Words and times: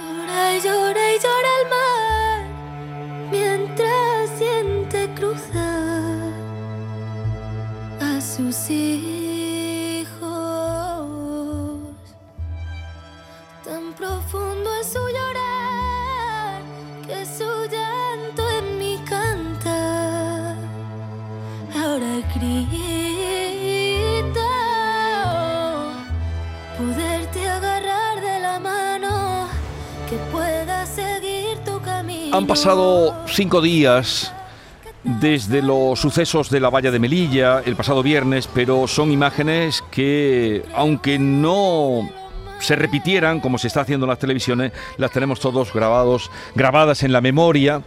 Llora 0.00 0.56
y 0.56 0.60
Han 32.32 32.46
pasado 32.46 33.12
cinco 33.26 33.60
días 33.60 34.32
desde 35.02 35.62
los 35.62 35.98
sucesos 35.98 36.48
de 36.48 36.60
la 36.60 36.70
valla 36.70 36.92
de 36.92 37.00
Melilla 37.00 37.60
el 37.64 37.74
pasado 37.74 38.04
viernes, 38.04 38.48
pero 38.54 38.86
son 38.86 39.10
imágenes 39.10 39.82
que, 39.90 40.64
aunque 40.74 41.18
no 41.18 42.08
se 42.60 42.76
repitieran 42.76 43.40
como 43.40 43.58
se 43.58 43.66
está 43.66 43.80
haciendo 43.80 44.06
en 44.06 44.10
las 44.10 44.20
televisiones, 44.20 44.70
las 44.96 45.10
tenemos 45.10 45.40
todos 45.40 45.72
grabados, 45.72 46.30
grabadas 46.54 47.02
en 47.02 47.12
la 47.12 47.20
memoria. 47.20 47.82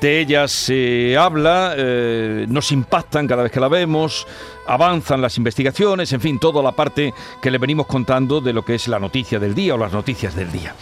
De 0.00 0.18
ellas 0.20 0.50
se 0.50 1.16
habla, 1.16 1.74
eh, 1.76 2.46
nos 2.48 2.72
impactan 2.72 3.28
cada 3.28 3.44
vez 3.44 3.52
que 3.52 3.60
la 3.60 3.68
vemos, 3.68 4.26
avanzan 4.66 5.22
las 5.22 5.36
investigaciones, 5.38 6.12
en 6.12 6.20
fin, 6.20 6.40
toda 6.40 6.64
la 6.64 6.72
parte 6.72 7.14
que 7.40 7.50
le 7.50 7.58
venimos 7.58 7.86
contando 7.86 8.40
de 8.40 8.52
lo 8.52 8.64
que 8.64 8.74
es 8.74 8.88
la 8.88 8.98
noticia 8.98 9.38
del 9.38 9.54
día 9.54 9.76
o 9.76 9.78
las 9.78 9.92
noticias 9.92 10.34
del 10.34 10.50
día. 10.50 10.74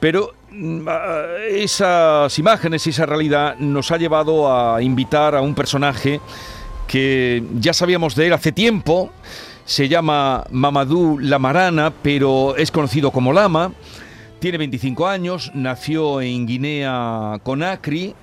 Pero 0.00 0.32
esas 1.48 2.38
imágenes 2.38 2.86
y 2.86 2.90
esa 2.90 3.06
realidad 3.06 3.56
nos 3.58 3.90
ha 3.90 3.96
llevado 3.96 4.52
a 4.52 4.82
invitar 4.82 5.34
a 5.34 5.40
un 5.40 5.54
personaje 5.54 6.20
que 6.86 7.42
ya 7.60 7.72
sabíamos 7.72 8.16
de 8.16 8.26
él 8.26 8.32
hace 8.32 8.50
tiempo, 8.50 9.10
se 9.64 9.88
llama 9.88 10.44
Mamadou 10.50 11.20
Lamarana, 11.20 11.92
pero 12.02 12.56
es 12.56 12.72
conocido 12.72 13.12
como 13.12 13.32
Lama, 13.32 13.72
tiene 14.40 14.58
25 14.58 15.06
años, 15.06 15.52
nació 15.54 16.20
en 16.20 16.46
Guinea 16.46 17.38
Conakry, 17.44 18.14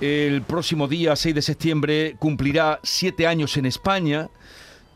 el 0.00 0.42
próximo 0.42 0.88
día 0.88 1.14
6 1.14 1.34
de 1.34 1.42
septiembre 1.42 2.16
cumplirá 2.18 2.80
7 2.82 3.26
años 3.26 3.56
en 3.58 3.66
España, 3.66 4.28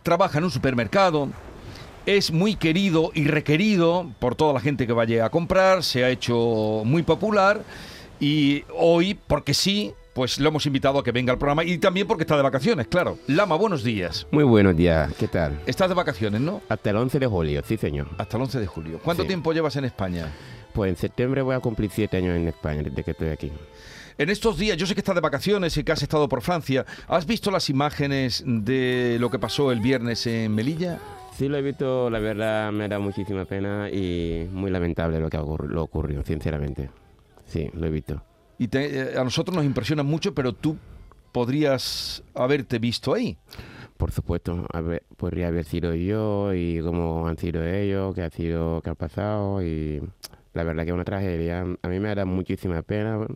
trabaja 0.03 0.39
en 0.39 0.45
un 0.45 0.51
supermercado, 0.51 1.29
es 2.07 2.31
muy 2.33 2.55
querido 2.57 3.11
y 3.15 3.25
requerido 3.27 4.11
por 4.19 4.35
toda 4.35 4.53
la 4.53 4.61
gente 4.61 4.87
que 4.87 4.93
vaya 4.93 5.25
a 5.27 5.31
comprar, 5.31 5.83
se 5.83 6.05
ha 6.05 6.11
hecho 6.11 6.83
muy 6.85 7.03
popular 7.03 7.63
y 8.19 8.65
hoy, 8.77 9.19
porque 9.27 9.55
sí, 9.55 9.93
pues 10.15 10.39
lo 10.41 10.49
hemos 10.49 10.67
invitado 10.67 10.99
a 10.99 11.05
que 11.05 11.13
venga 11.13 11.33
al 11.33 11.39
programa 11.39 11.65
y 11.65 11.79
también 11.79 12.07
porque 12.07 12.25
está 12.25 12.37
de 12.37 12.43
vacaciones, 12.43 12.87
claro. 12.89 13.19
Lama, 13.27 13.55
buenos 13.57 13.83
días. 13.85 14.27
Muy 14.31 14.45
buenos 14.45 14.77
días, 14.77 15.13
¿qué 15.19 15.29
tal? 15.29 15.61
Estás 15.67 15.89
de 15.89 15.95
vacaciones, 15.95 16.41
¿no? 16.41 16.61
Hasta 16.69 16.91
el 16.91 16.97
11 16.97 17.19
de 17.19 17.27
julio, 17.27 17.63
sí 17.67 17.77
señor. 17.77 18.09
Hasta 18.19 18.37
el 18.37 18.43
11 18.43 18.61
de 18.61 18.67
julio. 18.67 19.01
¿Cuánto 19.03 19.23
Sí. 19.23 19.29
tiempo 19.29 19.53
llevas 19.53 19.77
en 19.77 19.85
España? 19.85 20.27
Pues 20.73 20.91
en 20.91 20.97
septiembre 20.97 21.43
voy 21.43 21.55
a 21.55 21.61
cumplir 21.61 21.91
siete 21.93 22.17
años 22.17 22.37
en 22.37 22.49
España 22.49 22.83
desde 22.83 23.03
que 23.03 23.11
estoy 23.13 23.29
aquí. 23.29 23.51
En 24.19 24.29
estos 24.29 24.59
días, 24.59 24.77
yo 24.77 24.87
sé 24.87 24.95
que 24.95 25.01
estás 25.01 25.15
de 25.15 25.21
vacaciones 25.23 25.77
y 25.79 25.83
que 25.85 25.93
has 25.93 26.03
estado 26.03 26.29
por 26.29 26.43
Francia. 26.43 26.85
¿Has 27.09 27.25
visto 27.25 27.51
las 27.51 27.71
imágenes 27.71 28.43
de 28.47 29.17
lo 29.19 29.31
que 29.31 29.39
pasó 29.39 29.73
el 29.73 29.81
viernes 29.81 30.27
en 30.27 30.55
Melilla? 30.55 30.99
Sí 31.33 31.49
lo 31.49 31.57
he 31.57 31.63
visto, 31.63 32.11
la 32.11 32.19
verdad 32.19 32.71
me 32.73 32.87
da 32.89 32.99
muchísima 32.99 33.45
pena 33.47 33.89
y 33.91 34.47
muy 34.53 34.71
lamentable 34.71 35.19
lo 35.21 35.31
que 35.31 35.37
ha 35.39 35.43
ocurri- 35.43 35.69
lo 35.69 35.83
ocurrió, 35.83 36.23
sinceramente. 36.25 36.91
Sí, 37.47 37.71
lo 37.73 37.87
he 37.87 37.91
visto. 37.91 38.23
Y 38.59 38.69
te- 38.69 39.15
eh, 39.15 39.19
a 39.19 39.25
nosotros 39.25 39.57
nos 39.57 39.65
impresiona 39.65 40.03
mucho, 40.03 40.35
pero 40.35 40.53
tú 40.53 40.77
podrías 41.33 42.23
haberte 42.35 42.79
visto 42.79 43.15
ahí. 43.15 43.39
Por 43.97 44.11
supuesto, 44.13 44.67
haber- 44.73 45.05
podría 45.17 45.49
haber 45.49 45.65
sido 45.65 45.95
yo 45.95 46.53
y 46.55 46.81
cómo 46.81 47.27
han 47.27 47.39
sido 47.39 47.65
ellos, 47.65 48.15
qué 48.15 48.23
ha 48.23 48.31
sido, 48.31 48.81
qué 48.83 48.91
ha 48.91 48.95
pasado 48.95 49.63
y 49.63 50.03
la 50.53 50.65
verdad 50.65 50.85
que 50.85 50.91
es 50.91 50.95
una 50.95 51.05
tragedia. 51.05 51.61
A 51.83 51.89
mí 51.89 52.01
me 52.01 52.15
da 52.15 52.25
muchísima 52.25 52.83
pena 52.83 53.27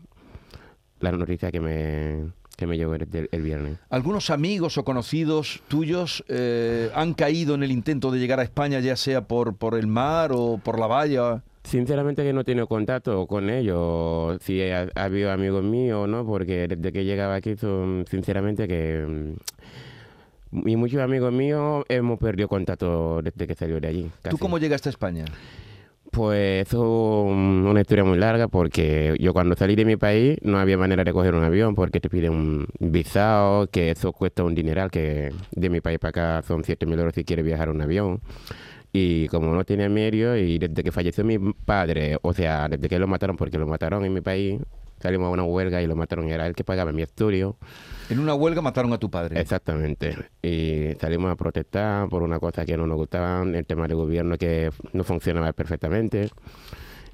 la 1.00 1.12
noticia 1.12 1.50
que 1.50 1.60
me, 1.60 2.32
que 2.56 2.66
me 2.66 2.76
llegó 2.76 2.94
el, 2.94 3.28
el 3.30 3.42
viernes. 3.42 3.78
¿Algunos 3.90 4.30
amigos 4.30 4.78
o 4.78 4.84
conocidos 4.84 5.62
tuyos 5.68 6.24
eh, 6.28 6.90
han 6.94 7.14
caído 7.14 7.54
en 7.54 7.62
el 7.62 7.70
intento 7.72 8.10
de 8.10 8.18
llegar 8.18 8.40
a 8.40 8.42
España, 8.44 8.80
ya 8.80 8.96
sea 8.96 9.22
por, 9.26 9.56
por 9.56 9.74
el 9.78 9.86
mar 9.86 10.30
o 10.32 10.58
por 10.62 10.78
la 10.78 10.86
valla? 10.86 11.42
Sinceramente 11.64 12.22
que 12.22 12.32
no 12.32 12.42
he 12.42 12.44
tenido 12.44 12.66
contacto 12.66 13.26
con 13.26 13.48
ellos, 13.48 14.38
si 14.42 14.60
ha, 14.62 14.86
ha 14.94 15.04
habido 15.04 15.32
amigos 15.32 15.64
míos, 15.64 16.06
¿no? 16.08 16.24
Porque 16.26 16.68
desde 16.68 16.92
que 16.92 17.04
llegaba 17.04 17.34
aquí, 17.36 17.56
son, 17.56 18.04
sinceramente 18.10 18.68
que... 18.68 19.04
mm, 20.52 20.68
Y 20.68 20.76
muchos 20.76 21.00
amigos 21.00 21.32
míos 21.32 21.84
hemos 21.88 22.18
perdido 22.18 22.48
contacto 22.48 23.20
desde 23.22 23.46
que 23.46 23.54
salió 23.54 23.80
de 23.80 23.88
allí. 23.88 24.02
¿Tú 24.02 24.10
casi. 24.22 24.36
cómo 24.38 24.58
llegaste 24.58 24.88
a 24.88 24.90
España? 24.90 25.24
Pues 26.14 26.68
es 26.68 26.74
una 26.74 27.80
historia 27.80 28.04
muy 28.04 28.16
larga 28.16 28.46
porque 28.46 29.16
yo 29.18 29.32
cuando 29.32 29.56
salí 29.56 29.74
de 29.74 29.84
mi 29.84 29.96
país 29.96 30.38
no 30.42 30.60
había 30.60 30.78
manera 30.78 31.02
de 31.02 31.12
coger 31.12 31.34
un 31.34 31.42
avión 31.42 31.74
porque 31.74 31.98
te 32.00 32.08
piden 32.08 32.32
un 32.32 32.68
visado, 32.78 33.66
que 33.66 33.90
eso 33.90 34.12
cuesta 34.12 34.44
un 34.44 34.54
dineral, 34.54 34.92
que 34.92 35.32
de 35.50 35.70
mi 35.70 35.80
país 35.80 35.98
para 35.98 36.10
acá 36.10 36.42
son 36.46 36.62
7.000 36.62 36.98
euros 37.00 37.14
si 37.14 37.24
quieres 37.24 37.44
viajar 37.44 37.68
un 37.68 37.82
avión. 37.82 38.20
Y 38.92 39.26
como 39.26 39.52
no 39.54 39.64
tenía 39.64 39.88
medio 39.88 40.36
y 40.36 40.58
desde 40.58 40.84
que 40.84 40.92
falleció 40.92 41.24
mi 41.24 41.36
padre, 41.52 42.16
o 42.22 42.32
sea, 42.32 42.68
desde 42.68 42.88
que 42.88 43.00
lo 43.00 43.08
mataron, 43.08 43.36
porque 43.36 43.58
lo 43.58 43.66
mataron 43.66 44.04
en 44.04 44.12
mi 44.14 44.20
país, 44.20 44.60
salimos 45.04 45.26
a 45.26 45.30
una 45.30 45.44
huelga 45.44 45.80
y 45.82 45.86
lo 45.86 45.94
mataron, 45.94 46.28
era 46.30 46.46
él 46.46 46.54
que 46.54 46.64
pagaba 46.64 46.90
mi 46.90 47.02
estudio. 47.02 47.56
En 48.10 48.18
una 48.18 48.34
huelga 48.34 48.60
mataron 48.62 48.92
a 48.92 48.98
tu 48.98 49.10
padre. 49.10 49.38
Exactamente. 49.40 50.16
Y 50.42 50.94
salimos 51.00 51.30
a 51.30 51.36
protestar 51.36 52.08
por 52.08 52.22
una 52.22 52.40
cosa 52.40 52.64
que 52.64 52.76
no 52.76 52.86
nos 52.86 52.96
gustaban, 52.96 53.54
el 53.54 53.64
tema 53.66 53.86
del 53.86 53.96
gobierno 53.96 54.36
que 54.36 54.70
no 54.92 55.04
funcionaba 55.04 55.52
perfectamente. 55.52 56.30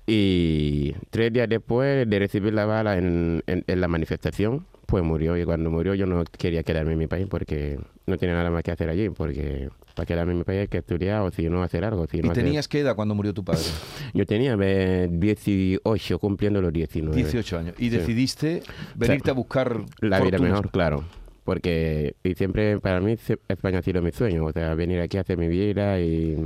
Y 0.06 0.95
tres 1.11 1.33
días 1.33 1.49
después 1.49 2.09
de 2.09 2.19
recibir 2.19 2.53
la 2.55 2.65
bala 2.65 2.97
en, 2.97 3.43
en- 3.47 3.65
en 3.67 3.81
la 3.81 3.89
manifestación, 3.89 4.67
pues 4.91 5.03
murió. 5.05 5.37
Y 5.37 5.45
cuando 5.45 5.71
murió 5.71 5.95
yo 5.95 6.05
no 6.06 6.25
quería 6.25 6.62
quedarme 6.62 6.93
en 6.93 6.99
mi 6.99 7.06
país 7.06 7.27
porque 7.31 7.78
no 8.06 8.19
tenía 8.19 8.34
nada 8.34 8.51
más 8.51 8.62
que 8.62 8.73
hacer 8.73 8.89
allí. 8.91 9.09
Porque 9.11 9.69
para 9.95 10.06
quedarme 10.06 10.33
en 10.33 10.39
mi 10.39 10.45
país 10.45 10.61
hay 10.61 10.69
que 10.69 10.78
estudiar 10.78 11.23
o 11.23 11.31
si 11.31 11.49
no 11.49 11.62
hacer 11.62 11.84
algo. 11.84 12.06
Si 12.06 12.19
¿Y 12.19 12.23
no 12.23 12.33
hacer- 12.33 12.45
tenías 12.45 12.69
qué 12.69 12.81
edad 12.81 12.95
cuando 12.97 13.15
murió 13.15 13.33
tu 13.33 13.45
padre? 13.45 13.61
Yo 14.15 14.27
tenía 14.27 14.56
eh, 14.61 15.09
18, 15.11 16.19
cumpliendo 16.19 16.61
los 16.61 16.73
19. 16.73 17.17
18 17.17 17.59
años. 17.59 17.75
Y 17.78 17.84
Sí. 17.84 17.97
decidiste 17.97 18.62
venirte 18.97 19.31
a 19.31 19.34
buscar 19.34 19.81
La 20.01 20.21
vida 20.21 20.39
mejor, 20.39 20.71
claro. 20.71 21.05
Porque 21.45 22.15
y 22.22 22.34
siempre 22.34 22.78
para 22.81 23.01
mí 23.01 23.17
España 23.49 23.78
ha 23.78 23.83
sido 23.83 24.03
mi 24.03 24.12
sueño, 24.12 24.45
o 24.45 24.53
sea, 24.53 24.75
venir 24.75 25.01
aquí 25.01 25.17
a 25.17 25.22
hacer 25.22 25.37
mi 25.39 25.49
vida 25.49 25.99
y 25.99 26.37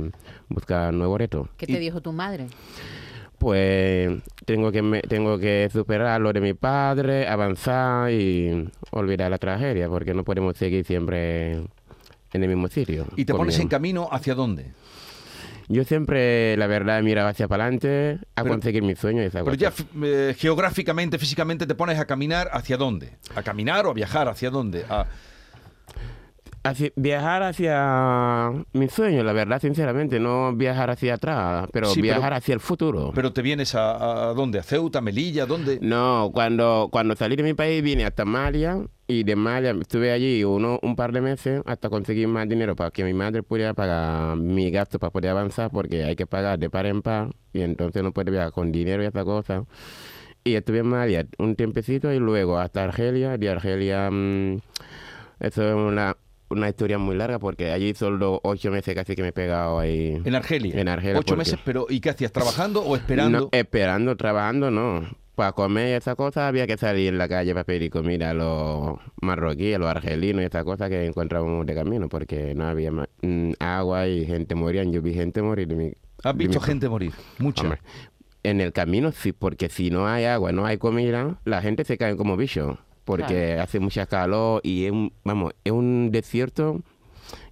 buscar 0.49 0.93
nuevos 0.93 1.19
retos. 1.19 1.47
¿Qué 1.57 1.65
Y- 1.67 1.73
te 1.73 1.79
dijo 1.79 2.01
tu 2.01 2.11
madre? 2.11 2.47
Pues 3.37 4.11
tengo 4.45 4.71
que 4.71 4.81
me- 4.81 5.01
tengo 5.01 5.37
que 5.37 5.69
superar 5.71 6.21
lo 6.21 6.31
de 6.33 6.41
mi 6.41 6.53
padre, 6.53 7.27
avanzar 7.27 8.11
y 8.11 8.69
olvidar 8.91 9.29
la 9.31 9.37
tragedia, 9.37 9.89
porque 9.89 10.13
no 10.13 10.23
podemos 10.23 10.57
seguir 10.57 10.85
siempre 10.85 11.53
en 11.53 12.43
el 12.43 12.47
mismo 12.47 12.67
sitio. 12.67 13.05
¿Y 13.15 13.25
te 13.25 13.33
pones 13.33 13.59
en 13.59 13.67
camino 13.67 14.07
hacia 14.11 14.35
dónde? 14.35 14.71
Yo 15.67 15.83
siempre, 15.83 16.55
la 16.57 16.67
verdad, 16.67 16.99
he 16.99 17.01
mirado 17.01 17.27
hacia 17.27 17.47
adelante 17.47 18.19
a 18.35 18.43
Pero- 18.43 18.53
conseguir 18.53 18.83
mis 18.83 18.99
sueños. 18.99 19.31
Pero 19.33 19.53
ya 19.55 19.71
cosas. 19.71 19.87
f- 19.95 20.29
eh, 20.29 20.35
geográficamente, 20.37 21.17
físicamente, 21.17 21.65
te 21.65 21.73
pones 21.73 21.97
a 21.99 22.05
caminar 22.05 22.49
hacia 22.53 22.77
dónde? 22.77 23.13
¿A 23.35 23.41
caminar 23.41 23.87
o 23.87 23.89
a 23.89 23.93
viajar? 23.93 24.27
¿Hacia 24.27 24.51
dónde? 24.51 24.85
A- 24.89 25.07
Hacia- 26.65 26.91
viajar 26.95 27.43
hacia 27.43 28.51
mis 28.73 28.91
sueños, 28.91 29.23
la 29.23 29.33
verdad, 29.33 29.61
sinceramente, 29.61 30.19
no 30.19 30.53
viajar 30.55 30.89
hacia 30.89 31.13
atrás, 31.13 31.67
pero 31.71 31.87
Sí, 31.87 32.01
pero- 32.01 32.15
viajar 32.15 32.33
hacia 32.33 32.53
el 32.55 32.59
futuro. 32.59 33.11
¿Pero 33.13 33.31
te 33.31 33.41
vienes 33.41 33.75
a, 33.75 34.29
a 34.29 34.33
dónde? 34.33 34.59
¿A 34.59 34.63
Ceuta, 34.63 34.99
Melilla? 34.99 35.45
¿Dónde? 35.45 35.77
No, 35.81 36.31
cuando, 36.33 36.89
cuando 36.91 37.15
salí 37.15 37.35
de 37.35 37.43
mi 37.43 37.53
país 37.53 37.83
vine 37.83 38.03
hasta 38.05 38.25
Malia 38.25 38.79
y 39.07 39.23
de 39.23 39.35
Malia 39.35 39.71
estuve 39.79 40.11
allí 40.11 40.43
uno, 40.43 40.79
un 40.81 40.95
par 40.95 41.11
de 41.11 41.21
meses 41.21 41.61
hasta 41.65 41.89
conseguir 41.89 42.27
más 42.27 42.49
dinero 42.49 42.75
para 42.75 42.89
que 42.89 43.03
mi 43.03 43.13
madre 43.13 43.43
pudiera 43.43 43.75
pagar 43.75 44.35
mi 44.35 44.71
gasto 44.71 44.97
para 44.97 45.11
poder 45.11 45.29
avanzar 45.31 45.69
porque 45.71 46.03
hay 46.03 46.15
que 46.15 46.25
pagar 46.25 46.57
de 46.57 46.69
par 46.71 46.87
en 46.87 47.03
par 47.03 47.29
y 47.53 47.61
entonces 47.61 48.01
no 48.01 48.11
puede 48.11 48.31
viajar 48.31 48.51
con 48.51 48.71
dinero 48.71 49.03
y 49.03 49.05
esa 49.05 49.23
cosa. 49.23 49.65
Y 50.43 50.55
estuve 50.55 50.79
en 50.79 50.87
Malia 50.87 51.27
un 51.37 51.55
tiempecito 51.55 52.11
y 52.11 52.17
luego 52.19 52.57
hasta 52.57 52.83
Argelia. 52.83 53.37
De 53.37 53.49
Argelia, 53.49 54.09
mm, 54.11 54.57
eso 55.39 55.67
es 55.69 55.75
una, 55.75 56.15
una 56.49 56.69
historia 56.69 56.97
muy 56.97 57.15
larga 57.15 57.39
porque 57.39 57.71
allí 57.71 57.93
son 57.95 58.19
los 58.19 58.39
ocho 58.43 58.71
meses 58.71 58.93
casi 58.95 59.15
que 59.15 59.21
me 59.21 59.29
he 59.29 59.33
pegado 59.33 59.79
ahí. 59.79 60.21
En 60.23 60.35
Argelia. 60.35 60.79
En 60.79 60.87
Argelia, 60.87 61.19
Ocho 61.19 61.35
porque- 61.35 61.37
meses, 61.39 61.59
pero 61.65 61.87
¿y 61.89 61.99
qué 61.99 62.11
hacías? 62.11 62.31
¿Trabajando 62.31 62.81
o 62.81 62.95
esperando? 62.95 63.39
No, 63.39 63.49
esperando, 63.51 64.15
trabajando, 64.15 64.69
no. 64.71 65.03
Para 65.35 65.51
comer 65.51 65.97
esa 65.97 66.15
cosa 66.15 66.47
había 66.47 66.65
que 66.65 66.77
salir 66.77 67.09
en 67.09 67.17
la 67.17 67.27
calle 67.27 67.51
para 67.53 67.65
pedir 67.65 67.89
comida 67.91 68.29
a 68.29 68.33
los 68.33 68.97
marroquíes, 69.21 69.75
a 69.75 69.79
los 69.79 69.89
argelinos 69.89 70.41
y 70.41 70.45
esas 70.45 70.63
cosas 70.63 70.89
que 70.89 71.05
encontrábamos 71.05 71.65
de 71.65 71.75
camino, 71.75 72.07
porque 72.07 72.55
no 72.55 72.65
había 72.67 72.89
mm, 72.91 73.51
agua 73.59 74.07
y 74.07 74.25
gente 74.25 74.55
moría. 74.55 74.83
Yo 74.85 75.01
vi 75.01 75.13
gente 75.13 75.41
morir. 75.41 75.67
de 75.67 75.75
mi- 75.75 75.91
¿Has 76.23 76.37
visto 76.37 76.59
mi- 76.61 76.65
gente 76.65 76.87
morir? 76.87 77.11
Mucha. 77.39 77.63
Hombre, 77.63 77.79
en 78.43 78.61
el 78.61 78.71
camino 78.71 79.11
sí, 79.11 79.33
porque 79.33 79.67
si 79.67 79.89
no 79.89 80.07
hay 80.07 80.23
agua, 80.23 80.53
no 80.53 80.65
hay 80.65 80.77
comida, 80.77 81.37
la 81.43 81.61
gente 81.61 81.83
se 81.83 81.97
cae 81.97 82.15
como 82.15 82.37
bicho, 82.37 82.77
porque 83.05 83.59
hace 83.59 83.79
mucha 83.79 84.05
calor 84.07 84.61
y 84.63 84.85
es 84.85 84.91
un, 84.91 85.13
vamos, 85.23 85.53
es 85.63 85.71
un 85.71 86.09
desierto 86.11 86.81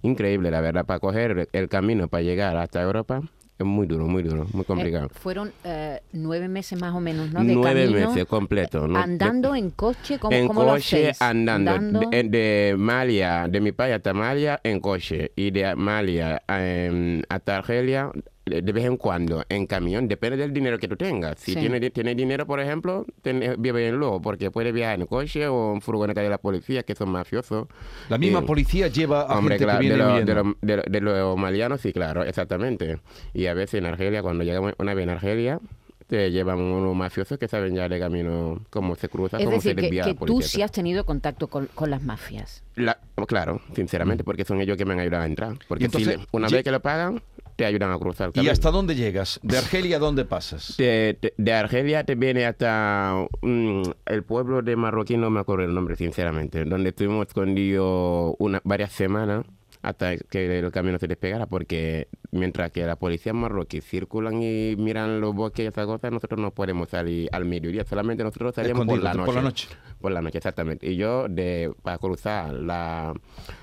increíble, 0.02 0.50
la 0.50 0.60
verdad, 0.60 0.84
para 0.84 1.00
coger 1.00 1.48
el 1.52 1.68
camino 1.68 2.08
para 2.08 2.22
llegar 2.22 2.56
hasta 2.56 2.82
Europa. 2.82 3.22
Es 3.56 3.64
muy 3.64 3.86
duro, 3.86 4.08
muy 4.08 4.24
duro, 4.24 4.46
muy 4.52 4.64
complicado. 4.64 5.06
Eh, 5.06 5.10
fueron 5.14 5.52
eh, 5.62 6.00
nueve 6.12 6.48
meses 6.48 6.80
más 6.80 6.92
o 6.92 6.98
menos, 6.98 7.30
¿no? 7.30 7.44
De 7.44 7.54
Nueve 7.54 7.84
camino, 7.86 8.08
meses 8.08 8.24
completo. 8.24 8.88
¿no? 8.88 8.98
Andando 8.98 9.54
en 9.54 9.70
coche, 9.70 10.18
¿cómo, 10.18 10.36
en 10.36 10.48
cómo 10.48 10.64
lo 10.64 10.70
coche 10.70 11.10
hacéis? 11.10 11.22
andando, 11.22 12.00
De, 12.10 12.24
de 12.24 12.74
Malia, 12.76 13.46
de 13.48 13.60
mi 13.60 13.70
país 13.70 13.94
hasta 13.94 14.12
Malia 14.12 14.60
en 14.64 14.80
coche 14.80 15.30
y 15.36 15.52
de 15.52 15.76
Malia 15.76 16.42
em, 16.48 17.22
hasta 17.28 17.58
Argelia 17.58 18.10
de 18.46 18.60
vez 18.72 18.84
en 18.84 18.96
cuando 18.98 19.42
en 19.48 19.66
camión, 19.66 20.06
depende 20.06 20.36
del 20.36 20.52
dinero 20.52 20.78
que 20.78 20.86
tú 20.86 20.96
tengas. 20.96 21.38
Si 21.40 21.54
Sí. 21.54 21.60
tienes, 21.60 21.92
tienes 21.92 22.14
dinero, 22.16 22.46
por 22.46 22.60
ejemplo, 22.60 23.06
ten- 23.22 23.54
vive 23.58 23.88
en 23.88 23.96
luego, 23.96 24.20
porque 24.20 24.50
puedes 24.50 24.72
viajar 24.74 25.00
en 25.00 25.06
coche 25.06 25.48
o 25.48 25.74
en 25.74 25.80
furgoneta 25.80 26.20
de 26.20 26.28
la 26.28 26.36
policía, 26.38 26.82
que 26.82 26.94
son 26.94 27.08
mafiosos. 27.10 27.66
La 28.10 28.18
misma 28.18 28.40
Eh, 28.40 28.42
policía 28.42 28.88
lleva 28.88 29.22
a 29.22 29.38
Hombre, 29.38 29.54
gente 29.54 29.64
claro, 29.64 29.80
que 29.80 29.88
de, 29.88 29.94
viene 29.94 30.04
lo- 30.04 30.14
de, 30.20 30.34
lo- 30.34 30.56
de, 30.60 30.76
lo- 30.76 30.82
de 30.82 31.00
los 31.00 31.38
malianos, 31.38 31.80
sí, 31.80 31.92
claro, 31.92 32.22
exactamente. 32.22 32.98
Y 33.32 33.46
a 33.46 33.54
veces 33.54 33.74
en 33.78 33.86
Argelia, 33.86 34.20
cuando 34.22 34.44
llegamos 34.44 34.74
una 34.78 34.92
vez 34.92 35.04
en 35.04 35.10
Argelia, 35.10 35.58
te 36.06 36.30
llevan 36.30 36.60
unos 36.60 36.94
mafiosos 36.94 37.38
que 37.38 37.48
saben 37.48 37.74
ya 37.74 37.88
de 37.88 37.98
camino 37.98 38.60
cómo 38.68 38.94
se 38.94 39.08
cruza, 39.08 39.38
Es 39.38 39.44
cómo 39.44 39.56
decir, 39.56 39.70
se 39.70 39.76
que, 39.76 39.82
desvía 39.82 40.02
que 40.02 40.08
la 40.10 40.14
tú 40.16 40.26
policía. 40.26 40.48
sí 40.48 40.60
has 40.62 40.70
tenido 40.70 41.06
contacto 41.06 41.46
con, 41.48 41.66
con 41.74 41.88
las 41.90 42.02
mafias. 42.02 42.62
La- 42.76 42.98
claro, 43.26 43.62
sinceramente, 43.74 44.22
porque 44.22 44.44
son 44.44 44.60
ellos 44.60 44.76
que 44.76 44.84
me 44.84 44.92
han 44.92 45.00
ayudado 45.00 45.22
a 45.22 45.26
entrar. 45.26 45.54
Porque 45.66 45.86
entonces, 45.86 46.16
si, 46.20 46.26
una 46.32 46.48
vez 46.48 46.62
que 46.62 46.70
lo 46.70 46.80
pagan, 46.80 47.22
te 47.56 47.64
ayudan 47.64 47.90
a 47.92 47.98
cruzar 47.98 48.30
el 48.34 48.44
¿Y 48.44 48.48
hasta 48.48 48.70
dónde 48.70 48.94
llegas? 48.94 49.38
¿De 49.42 49.56
Argelia 49.58 49.96
a 49.96 50.00
dónde 50.00 50.24
pasas? 50.24 50.76
De, 50.76 51.16
de- 51.20 51.34
de 51.36 51.52
Argelia 51.52 52.04
te 52.04 52.14
viene 52.14 52.46
hasta 52.46 53.26
mm, 53.42 53.82
el 54.06 54.22
pueblo 54.24 54.62
de 54.62 54.76
Marroquín, 54.76 55.20
no 55.20 55.30
me 55.30 55.40
acuerdo 55.40 55.64
el 55.64 55.74
nombre, 55.74 55.96
sinceramente, 55.96 56.64
donde 56.64 56.90
estuvimos 56.90 57.26
escondidos 57.28 58.34
una, 58.38 58.60
varias 58.64 58.92
semanas 58.92 59.44
hasta 59.82 60.16
que 60.16 60.60
el 60.60 60.72
camino 60.72 60.98
se 60.98 61.06
despegara, 61.06 61.44
porque 61.46 62.08
mientras 62.30 62.70
que 62.72 62.86
la 62.86 62.96
policía 62.96 63.34
marroquí 63.34 63.82
circulan 63.82 64.42
y 64.42 64.76
miran 64.78 65.20
los 65.20 65.34
bosques 65.34 65.66
y 65.66 65.68
esas 65.68 65.84
cosas, 65.84 66.10
nosotros 66.10 66.40
no 66.40 66.52
podemos 66.52 66.88
salir 66.88 67.28
al 67.32 67.44
mediodía, 67.44 67.84
solamente 67.84 68.24
nosotros 68.24 68.54
salimos 68.54 68.86
por 68.86 69.02
la 69.02 69.12
noche. 69.12 69.26
por 69.26 69.34
la 69.34 69.42
noche. 69.42 69.68
Por 70.00 70.12
la 70.12 70.22
noche, 70.22 70.38
exactamente. 70.38 70.90
Y 70.90 70.96
yo, 70.96 71.28
de, 71.28 71.70
para 71.82 71.98
cruzar 71.98 72.54
la, 72.54 73.12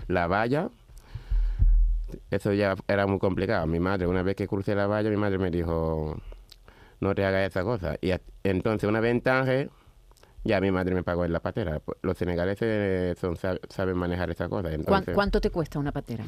la 0.07 0.27
valla, 0.27 0.69
eso 2.29 2.53
ya 2.53 2.75
era 2.87 3.07
muy 3.07 3.19
complicado. 3.19 3.65
Mi 3.67 3.79
madre, 3.79 4.07
una 4.07 4.23
vez 4.23 4.35
que 4.35 4.47
crucé 4.47 4.75
la 4.75 4.87
valla, 4.87 5.09
mi 5.09 5.17
madre 5.17 5.37
me 5.37 5.51
dijo, 5.51 6.17
no 6.99 7.15
te 7.15 7.25
hagas 7.25 7.47
esa 7.49 7.63
cosa. 7.63 7.95
Y 8.01 8.11
entonces, 8.43 8.87
una 8.89 8.99
vez 8.99 9.11
en 9.11 9.21
Tánger, 9.21 9.69
ya 10.43 10.59
mi 10.59 10.71
madre 10.71 10.95
me 10.95 11.03
pagó 11.03 11.23
en 11.23 11.33
la 11.33 11.39
patera. 11.39 11.79
Pues, 11.79 11.97
Los 12.01 12.17
senegaleses 12.17 13.17
son, 13.19 13.35
sab- 13.35 13.59
saben 13.69 13.95
manejar 13.95 14.31
esa 14.31 14.49
cosa. 14.49 14.69
¿Cuán- 14.69 14.73
Entonces, 14.79 15.13
¿Cuánto 15.15 15.39
te 15.39 15.51
cuesta 15.51 15.77
una 15.77 15.91
patera? 15.91 16.23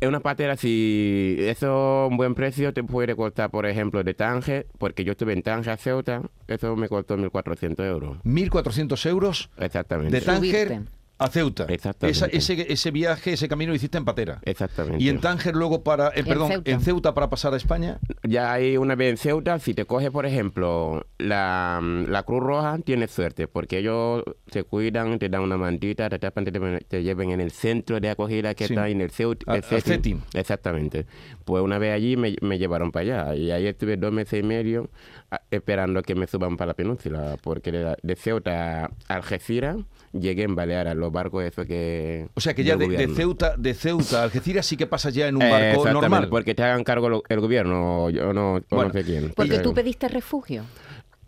es 0.00 0.08
una 0.08 0.18
patera, 0.18 0.56
si 0.56 1.36
eso 1.38 2.08
un 2.10 2.16
buen 2.16 2.34
precio 2.34 2.72
te 2.74 2.82
puede 2.82 3.14
costar, 3.14 3.50
por 3.50 3.66
ejemplo, 3.66 4.02
de 4.02 4.14
Tánger, 4.14 4.66
porque 4.78 5.04
yo 5.04 5.12
estuve 5.12 5.32
en 5.32 5.42
Tánger 5.42 5.70
a 5.74 5.76
Ceuta, 5.76 6.22
eso 6.48 6.74
me 6.74 6.88
costó 6.88 7.16
1.400 7.16 7.84
euros. 7.86 8.18
1.400 8.24 9.06
euros 9.06 9.48
Exactamente. 9.58 10.18
de 10.18 10.26
Tánger. 10.26 10.82
A 11.18 11.28
Ceuta. 11.28 11.64
Exactamente. 11.68 12.18
Esa- 12.18 12.26
ese, 12.26 12.72
ese 12.72 12.90
viaje, 12.90 13.32
ese 13.32 13.48
camino 13.48 13.70
lo 13.70 13.76
hiciste 13.76 13.96
en 13.98 14.04
patera. 14.04 14.40
Exactamente. 14.44 15.02
Y 15.02 15.08
en 15.08 15.20
Tánger 15.20 15.56
luego 15.56 15.82
para, 15.82 16.08
eh, 16.14 16.22
perdón, 16.24 16.48
Ceuta. 16.52 16.70
en 16.70 16.80
Ceuta 16.80 17.14
para 17.14 17.30
pasar 17.30 17.54
a 17.54 17.56
España. 17.56 17.98
Ya 18.22 18.52
hay 18.52 18.76
una 18.76 18.94
vez 18.96 19.10
en 19.10 19.16
Ceuta, 19.16 19.58
si 19.58 19.72
te 19.72 19.84
coge, 19.86 20.10
por 20.10 20.26
ejemplo, 20.26 21.06
la, 21.18 21.80
la 22.08 22.22
Cruz 22.24 22.42
Roja, 22.42 22.78
tienes 22.84 23.10
suerte, 23.10 23.48
porque 23.48 23.78
ellos 23.78 24.24
te 24.50 24.64
cuidan, 24.64 25.18
te 25.18 25.28
dan 25.28 25.42
una 25.42 25.56
mantita, 25.56 26.08
te 26.10 26.18
tapan, 26.18 26.44
te, 26.44 26.52
te 26.86 27.02
llevan 27.02 27.30
en 27.30 27.40
el 27.40 27.50
centro 27.50 27.98
de 28.00 28.10
acogida 28.10 28.54
que 28.54 28.66
Sí. 28.66 28.74
está 28.74 28.88
en 28.88 29.00
el 29.00 29.10
Ceuta. 29.10 29.52
Al 29.52 29.62
Cetim. 29.62 30.20
Exactamente. 30.34 31.06
Pues 31.44 31.62
una 31.62 31.78
vez 31.78 31.94
allí 31.94 32.16
me, 32.16 32.36
me 32.42 32.58
llevaron 32.58 32.90
para 32.92 33.02
allá, 33.24 33.34
y 33.36 33.50
ahí 33.50 33.66
estuve 33.66 33.96
dos 33.96 34.12
meses 34.12 34.40
y 34.40 34.42
medio 34.42 34.90
a- 35.30 35.40
esperando 35.50 36.02
que 36.02 36.14
me 36.14 36.26
suban 36.26 36.56
para 36.56 36.68
la 36.68 36.74
península, 36.74 37.36
porque 37.42 37.72
de, 37.72 37.96
de 38.02 38.16
Ceuta 38.16 38.84
a 38.84 38.90
Algeciras 39.08 39.76
llegué 40.12 40.42
en 40.44 40.54
Baleares, 40.54 40.96
los 41.06 41.12
barcos 41.12 41.44
esos 41.44 41.66
que... 41.66 42.28
O 42.34 42.40
sea 42.40 42.54
que 42.54 42.62
ya 42.64 42.76
de. 42.76 43.08
Ceuta, 43.14 43.54
de 43.56 43.74
Ceuta 43.74 44.20
a 44.20 44.24
Algeciras 44.24 44.66
sí 44.66 44.76
que 44.76 44.86
pasas 44.86 45.14
ya 45.14 45.28
en 45.28 45.36
un 45.36 45.40
barco 45.40 45.56
exactamente, 45.56 45.92
normal. 46.00 46.28
porque 46.28 46.54
te 46.54 46.62
hagan 46.62 46.84
cargo 46.84 47.08
lo- 47.08 47.22
el 47.28 47.40
gobierno, 47.40 48.04
o 48.04 48.10
yo 48.10 48.32
no, 48.32 48.56
o 48.56 48.62
Bueno, 48.70 48.88
no 48.88 48.92
sé 48.92 49.04
quién. 49.04 49.32
Porque 49.34 49.58
tú 49.60 49.72
pediste 49.74 50.08
refugio. 50.08 50.64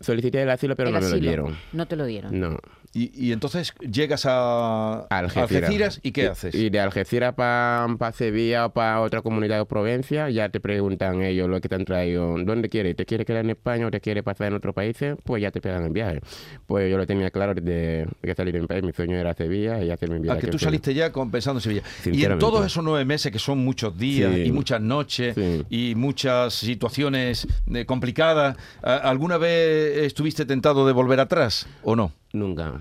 Solicité 0.01 0.41
el 0.43 0.49
asilo, 0.49 0.75
pero 0.77 0.89
el 0.89 0.95
no 0.95 1.01
me 1.01 1.09
lo 1.09 1.17
dieron. 1.17 1.57
No 1.73 1.85
te 1.85 1.95
lo 1.97 2.05
dieron. 2.05 2.39
No. 2.39 2.57
Y, 2.91 3.27
y 3.27 3.31
entonces 3.33 3.73
llegas 3.79 4.25
a 4.25 5.01
A 5.09 5.17
Algeciras. 5.19 5.99
y 6.01 6.11
¿qué 6.11 6.27
haces? 6.27 6.55
Y 6.55 6.69
de 6.71 6.79
Algeciras 6.79 7.35
para 7.35 7.87
Sevilla 8.13 8.65
o 8.65 8.69
para 8.73 9.01
otra 9.01 9.21
comunidad 9.21 9.61
o 9.61 9.65
provincia, 9.67 10.29
ya 10.31 10.49
te 10.49 10.59
preguntan 10.59 11.21
ellos 11.21 11.47
lo 11.47 11.61
que 11.61 11.69
te 11.69 11.75
han 11.75 11.85
traído. 11.85 12.35
¿Dónde 12.43 12.67
quieres? 12.67 12.95
¿Te 12.95 13.05
quieres 13.05 13.27
quedar 13.27 13.43
en 13.45 13.51
España 13.51 13.85
o 13.85 13.91
te 13.91 14.01
quieres 14.01 14.23
pasar 14.23 14.47
en 14.47 14.53
otros 14.55 14.73
países? 14.73 15.15
Pues 15.23 15.41
ya 15.41 15.51
te 15.51 15.61
pegan 15.61 15.83
el 15.83 15.91
viaje. 15.91 16.19
Pues 16.65 16.89
yo 16.89 16.97
lo 16.97 17.05
tenía 17.05 17.29
claro 17.29 17.53
desde 17.53 18.07
que 18.23 18.33
salí 18.33 18.51
de 18.51 18.61
mi 18.61 18.65
país. 18.67 18.83
Mi 18.83 18.91
sueño 18.91 19.17
era 19.17 19.35
Sevilla 19.35 19.83
y 19.83 19.91
hacer 19.91 20.09
mi 20.09 20.19
viaje. 20.19 20.39
Ah, 20.39 20.41
que 20.41 20.47
tú 20.47 20.57
saliste 20.57 20.93
ya 20.93 21.11
con- 21.11 21.29
pensando 21.29 21.59
en 21.59 21.63
Sevilla. 21.63 21.83
Y 22.05 22.23
en 22.25 22.39
todos 22.39 22.65
esos 22.65 22.83
nueve 22.83 23.05
meses, 23.05 23.31
que 23.31 23.39
son 23.39 23.59
muchos 23.59 23.97
días 23.97 24.33
Sí. 24.33 24.41
y 24.45 24.51
muchas 24.51 24.81
noches 24.81 25.35
Sí. 25.35 25.63
y 25.69 25.93
muchas 25.95 26.55
situaciones 26.55 27.47
eh, 27.71 27.85
complicadas, 27.85 28.57
¿a- 28.81 28.95
¿alguna 28.97 29.37
vez 29.37 29.97
estuviste 30.05 30.45
tentado 30.45 30.87
de 30.87 30.93
volver 30.93 31.19
atrás 31.19 31.67
o 31.83 31.95
no? 31.95 32.11
Nunca. 32.33 32.73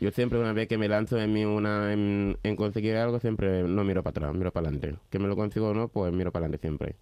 Yo 0.00 0.10
siempre, 0.10 0.38
una 0.38 0.52
vez 0.52 0.68
que 0.68 0.76
me 0.76 0.88
lanzo 0.88 1.18
en, 1.18 1.32
mí 1.32 1.44
una, 1.44 1.92
en, 1.92 2.36
en 2.42 2.56
conseguir 2.56 2.96
algo, 2.96 3.18
siempre 3.18 3.62
no 3.62 3.82
miro 3.82 4.02
para 4.02 4.10
atrás, 4.10 4.34
miro 4.34 4.52
para 4.52 4.68
adelante. 4.68 4.98
Que 5.10 5.18
me 5.18 5.26
lo 5.26 5.36
consigo 5.36 5.68
o 5.70 5.74
no, 5.74 5.88
pues 5.88 6.12
miro 6.12 6.30
para 6.32 6.44
adelante 6.46 6.60
siempre. 6.66 6.96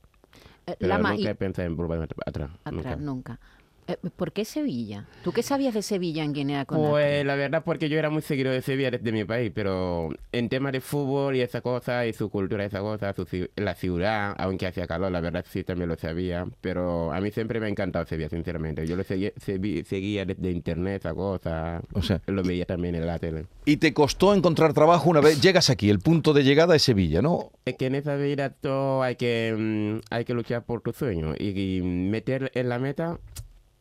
Eh, 0.67 0.76
Pero 0.79 0.88
Lama, 0.88 1.11
nunca 1.11 1.23
y- 1.23 1.26
he 1.26 1.35
pensado 1.35 1.67
en 1.67 1.76
volver 1.76 2.00
atrás. 2.02 2.20
atrás, 2.25 2.50
nunca. 2.70 2.96
nunca. 2.96 3.41
Eh, 3.87 3.97
¿Por 4.17 4.33
qué 4.33 4.45
Sevilla? 4.45 5.05
¿Tú 5.23 5.33
qué 5.33 5.43
sabías 5.43 5.75
de 5.75 5.83
Sevilla 5.83 6.25
en 6.25 6.33
Guinea 6.33 6.65
Conakry? 6.65 6.91
Pues 6.91 7.27
la 7.27 7.35
verdad 7.35 7.63
porque 7.65 7.89
yo 7.89 7.99
era 7.99 8.09
muy 8.09 8.23
seguido 8.23 8.51
de 8.51 8.63
Sevilla 8.63 8.91
desde 8.91 9.13
mi 9.13 9.25
país, 9.25 9.53
pero 9.55 10.09
en 10.33 10.49
temas 10.49 10.73
de 10.73 10.81
fútbol 10.81 11.37
y 11.37 11.43
esa 11.43 11.61
cosa, 11.61 12.07
y 12.07 12.13
su 12.13 12.31
cultura, 12.31 12.65
esa 12.65 12.81
cosa, 12.81 13.13
su, 13.13 13.27
la 13.57 13.75
ciudad, 13.75 14.35
aunque 14.39 14.67
hacía 14.67 14.87
calor, 14.87 15.13
la 15.13 15.21
verdad 15.21 15.45
sí 15.49 15.65
también 15.65 15.89
lo 15.89 15.97
sabía, 15.97 16.47
pero 16.61 17.13
a 17.13 17.21
mí 17.21 17.31
siempre 17.31 17.61
me 17.61 17.67
ha 17.67 17.69
encantado 17.69 18.07
Sevilla, 18.07 18.29
sinceramente. 18.29 18.87
Yo 18.87 18.97
lo 18.97 19.05
seguía, 19.05 19.33
seguía 19.37 20.25
desde 20.25 20.51
internet, 20.51 21.00
esa 21.00 21.14
cosa, 21.14 21.83
O 21.93 22.03
sea, 22.03 22.21
lo 22.26 22.43
veía 22.43 22.64
también 22.64 22.95
en 22.95 23.07
la 23.07 23.19
tele. 23.19 23.47
Y 23.67 23.76
te 23.76 23.93
costó 23.93 24.35
encontrar 24.35 24.73
trabajo 24.73 25.11
una 25.11 25.21
vez 25.21 25.41
llegas 25.43 25.69
aquí, 25.69 25.91
el 25.91 25.99
punto 25.99 26.33
de 26.33 26.43
llegada 26.43 26.75
es 26.75 26.83
Sevilla, 26.83 27.21
¿no? 27.21 27.50
Es 27.67 27.76
que 27.76 27.87
en 27.87 27.97
esa 27.97 28.17
vida 28.17 28.50
todo 28.50 29.03
hay 29.03 29.17
que, 29.17 29.55
mm, 29.57 30.00
hay 30.11 30.25
que 30.25 30.33
luchar 30.33 30.64
por 30.64 30.81
tu 30.81 30.93
sueño 30.93 31.35
y, 31.38 31.76
y 31.76 31.83
meter 31.83 32.50
en 32.55 32.69
la 32.69 32.79
meta 32.79 33.19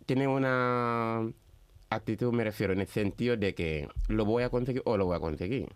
tiene 0.05 0.27
una 0.27 1.29
actitud, 1.89 2.33
me 2.33 2.43
refiero, 2.43 2.73
en 2.73 2.81
el 2.81 2.87
sentido 2.87 3.37
de 3.37 3.53
que 3.55 3.87
lo 4.07 4.25
voy 4.25 4.43
a 4.43 4.49
conseguir 4.49 4.81
o 4.85 4.97
lo 4.97 5.05
voy 5.05 5.15
a 5.15 5.19
conseguir. 5.19 5.69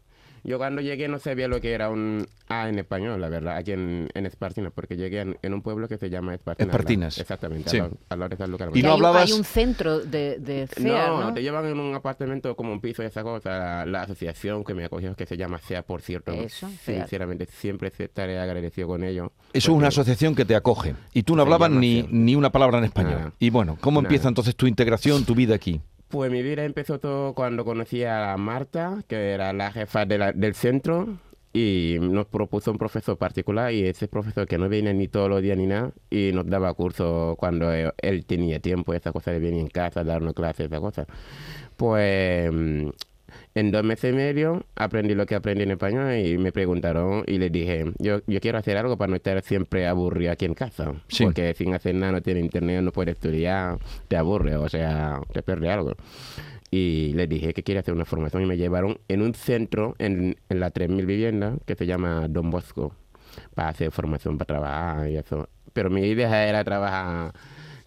Yo 0.48 0.58
cuando 0.58 0.82
llegué 0.82 1.08
no 1.10 1.20
sabía 1.20 1.48
lo 1.50 1.60
que 1.62 1.74
era 1.74 1.90
un 1.90 2.26
A 2.48 2.70
en 2.70 2.80
español, 2.80 3.20
la 3.20 3.28
verdad, 3.28 3.58
aquí 3.58 3.74
en, 3.74 4.08
en 4.14 4.26
Espartinas, 4.26 4.72
porque 4.74 4.96
llegué 4.96 5.20
en, 5.20 5.38
en 5.42 5.54
un 5.54 5.62
pueblo 5.62 5.88
que 5.90 5.98
se 5.98 6.10
llama 6.10 6.34
Espartinas. 6.34 6.70
Espartinas. 6.74 7.18
Exactamente, 7.20 7.70
Sí. 7.70 7.78
Y 7.78 7.80
no 7.82 7.90
hay, 8.14 8.82
un- 8.82 8.88
hablabas- 9.06 9.26
hay 9.26 9.34
un 9.34 9.44
centro 9.44 10.00
de, 10.00 10.38
de 10.40 10.68
CEA, 10.68 11.08
no, 11.10 11.22
¿no? 11.26 11.34
te 11.34 11.42
llevan 11.44 11.66
en 11.66 11.78
un 11.80 11.94
apartamento 11.94 12.56
como 12.56 12.72
un 12.72 12.80
piso 12.80 13.04
y 13.04 13.08
esa 13.08 13.24
cosa. 13.24 13.50
La, 13.50 13.86
la 13.86 14.02
asociación 14.04 14.64
que 14.64 14.74
me 14.74 14.86
acogió, 14.86 15.14
que 15.16 15.26
se 15.26 15.36
llama 15.36 15.60
SEA, 15.60 15.82
por 15.84 16.02
cierto. 16.02 16.32
Eso. 16.32 16.70
Sinceramente, 16.84 17.46
siempre 17.48 17.92
estaré 17.98 18.40
agradecido 18.40 18.88
con 18.88 19.04
ellos. 19.04 19.30
Eso 19.52 19.72
es 19.72 19.78
una 19.78 19.90
asociación 19.90 20.34
que 20.34 20.46
te 20.46 20.56
acoge 20.56 20.96
y 21.14 21.24
tú 21.24 21.36
no 21.36 21.42
hablabas 21.42 21.70
ni, 21.72 22.08
ni 22.10 22.36
una 22.36 22.52
palabra 22.54 22.78
en 22.78 22.86
español. 22.86 23.16
Nada. 23.20 23.34
Y 23.40 23.50
bueno, 23.50 23.78
¿cómo 23.82 24.02
Nada. 24.02 24.08
empieza 24.14 24.30
entonces 24.30 24.56
tu 24.56 24.66
integración, 24.68 25.26
tu 25.26 25.36
vida 25.36 25.56
aquí? 25.56 25.82
Pues 26.10 26.32
mi 26.32 26.42
vida 26.42 26.64
empezó 26.64 27.00
todo 27.00 27.34
cuando 27.34 27.66
conocí 27.66 28.04
a 28.06 28.36
Marta, 28.38 29.04
que 29.08 29.32
era 29.32 29.52
la 29.52 29.72
jefa 29.72 30.06
de 30.06 30.32
del 30.34 30.56
centro, 30.56 31.18
y 31.52 31.98
nos 32.00 32.28
propuso 32.28 32.72
un 32.72 32.78
profesor 32.78 33.18
particular, 33.18 33.74
y 33.74 33.86
ese 33.86 34.08
profesor 34.08 34.48
que 34.48 34.58
no 34.58 34.70
viene 34.70 34.94
ni 34.94 35.08
todos 35.10 35.30
los 35.30 35.42
días 35.42 35.58
ni 35.58 35.68
nada, 35.68 35.92
y 36.10 36.32
nos 36.34 36.46
daba 36.48 36.74
cursos 36.74 37.36
cuando 37.38 37.74
eh, 37.74 37.92
él 37.98 38.26
tenía 38.26 38.60
tiempo, 38.60 38.94
esa 38.94 39.12
cosa 39.12 39.32
de 39.32 39.40
venir 39.40 39.60
en 39.62 39.68
casa, 39.68 40.04
darnos 40.04 40.34
clases, 40.34 40.68
esa 40.68 40.80
cosa. 40.80 41.06
Pues 41.78 42.52
mm, 42.54 42.90
en 43.58 43.72
dos 43.72 43.84
meses 43.84 44.14
y 44.14 44.16
medio 44.16 44.64
aprendí 44.76 45.16
lo 45.16 45.26
que 45.26 45.34
aprendí 45.34 45.64
en 45.64 45.72
español 45.72 46.16
y 46.16 46.38
me 46.38 46.52
preguntaron 46.52 47.24
y 47.26 47.40
les 47.40 47.52
dije, 47.52 47.86
yo, 47.98 48.22
yo 48.28 48.40
quiero 48.40 48.60
hacer 48.60 48.78
algo 48.78 48.98
para 48.98 49.10
no 49.10 49.16
estar 49.16 49.42
siempre 49.42 49.88
aburrido 49.88 50.32
aquí 50.32 50.46
en 50.46 50.54
casa. 50.54 50.94
Sí. 51.08 51.24
Porque 51.24 51.56
sin 51.56 51.74
hacer 51.74 51.96
nada, 51.96 52.12
no 52.14 52.22
tiene 52.22 52.40
internet, 52.42 52.84
no 52.84 52.92
puedes 52.92 53.16
estudiar, 53.16 53.80
te 54.08 54.16
aburre, 54.16 54.56
o 54.58 54.70
sea, 54.70 55.22
te 55.34 55.42
pierde 55.42 55.72
algo. 55.72 55.96
Y 56.70 57.14
les 57.14 57.28
dije 57.28 57.54
que 57.54 57.64
quería 57.64 57.80
hacer 57.80 57.96
una 57.96 58.06
formación 58.06 58.44
y 58.44 58.46
me 58.46 58.58
llevaron 58.58 59.00
en 59.08 59.22
un 59.24 59.34
centro 59.34 59.96
en, 59.98 60.36
en 60.50 60.60
la 60.60 60.70
3000 60.70 61.06
viviendas 61.06 61.58
que 61.66 61.76
se 61.76 61.88
llama 61.88 62.28
Don 62.28 62.52
Bosco 62.52 62.94
para 63.56 63.70
hacer 63.70 63.92
formación 63.92 64.38
para 64.38 64.60
trabajar 64.60 65.10
y 65.10 65.18
eso. 65.18 65.50
Pero 65.74 65.90
mi 65.90 66.02
idea 66.02 66.48
era 66.48 66.64
trabajar 66.64 67.34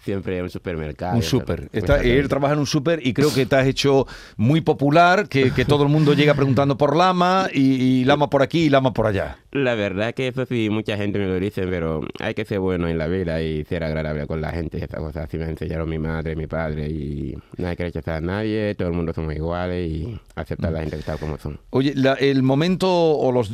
siempre 0.02 0.37
en 0.38 0.45
un 0.45 0.50
supermercado. 0.50 1.14
Un 1.14 1.21
eso. 1.21 1.38
súper. 1.38 1.69
Está-. 1.73 2.00
Él 2.02 2.28
trabaja 2.28 2.54
en 2.54 2.61
un 2.61 2.66
súper 2.66 3.07
y 3.07 3.12
creo 3.12 3.33
que 3.33 3.47
te 3.47 3.57
has 3.57 3.66
hecho 3.66 4.07
muy 4.37 4.61
popular, 4.61 5.28
que, 5.28 5.52
que 5.52 5.64
todo 5.64 5.83
el 5.85 5.88
mundo 5.88 6.14
llega 6.14 6.35
preguntando 6.35 6.76
por 6.76 6.97
Lama 6.97 7.49
y, 7.52 7.61
y 8.00 8.04
Lama 8.04 8.28
por 8.30 8.42
aquí 8.42 8.64
y 8.64 8.69
Lama 8.71 8.92
por 8.92 9.07
allá. 9.07 9.38
La 9.52 9.75
verdad 9.75 10.14
que 10.14 10.28
eso 10.28 10.47
sí, 10.47 10.69
mucha 10.71 10.97
gente 10.97 11.19
me 11.19 11.26
lo 11.26 11.38
dice, 11.40 11.66
pero 11.66 12.00
hay 12.21 12.35
que 12.35 12.45
ser 12.45 12.61
bueno 12.61 12.88
en 12.88 12.99
la 12.99 13.07
vida 13.09 13.42
y 13.42 13.64
ser 13.64 13.83
agradable 13.85 14.26
con 14.26 14.40
la 14.40 14.50
gente. 14.50 14.78
Esas 14.78 15.00
cosas 15.00 15.25
así 15.26 15.38
me 15.38 15.45
enseñaron 15.45 15.88
mi 15.88 15.99
madre, 15.99 16.37
mi 16.37 16.47
padre 16.47 16.87
y 16.88 17.37
no 17.57 17.69
hay 17.69 17.76
que 17.76 17.85
rechazar 17.85 18.14
a 18.16 18.21
nadie, 18.21 18.75
todo 18.76 18.88
el 18.88 18.95
mundo 18.95 19.12
somos 19.12 19.35
iguales 19.35 19.90
y 19.90 20.19
aceptar 20.37 20.71
a 20.71 20.73
la 20.75 20.80
gente 20.80 20.99
tal 20.99 21.19
como 21.19 21.37
son. 21.38 21.59
Oye, 21.71 21.92
la- 21.97 22.14
el 22.14 22.42
momento 22.42 22.88
o 22.90 23.33
los, 23.33 23.52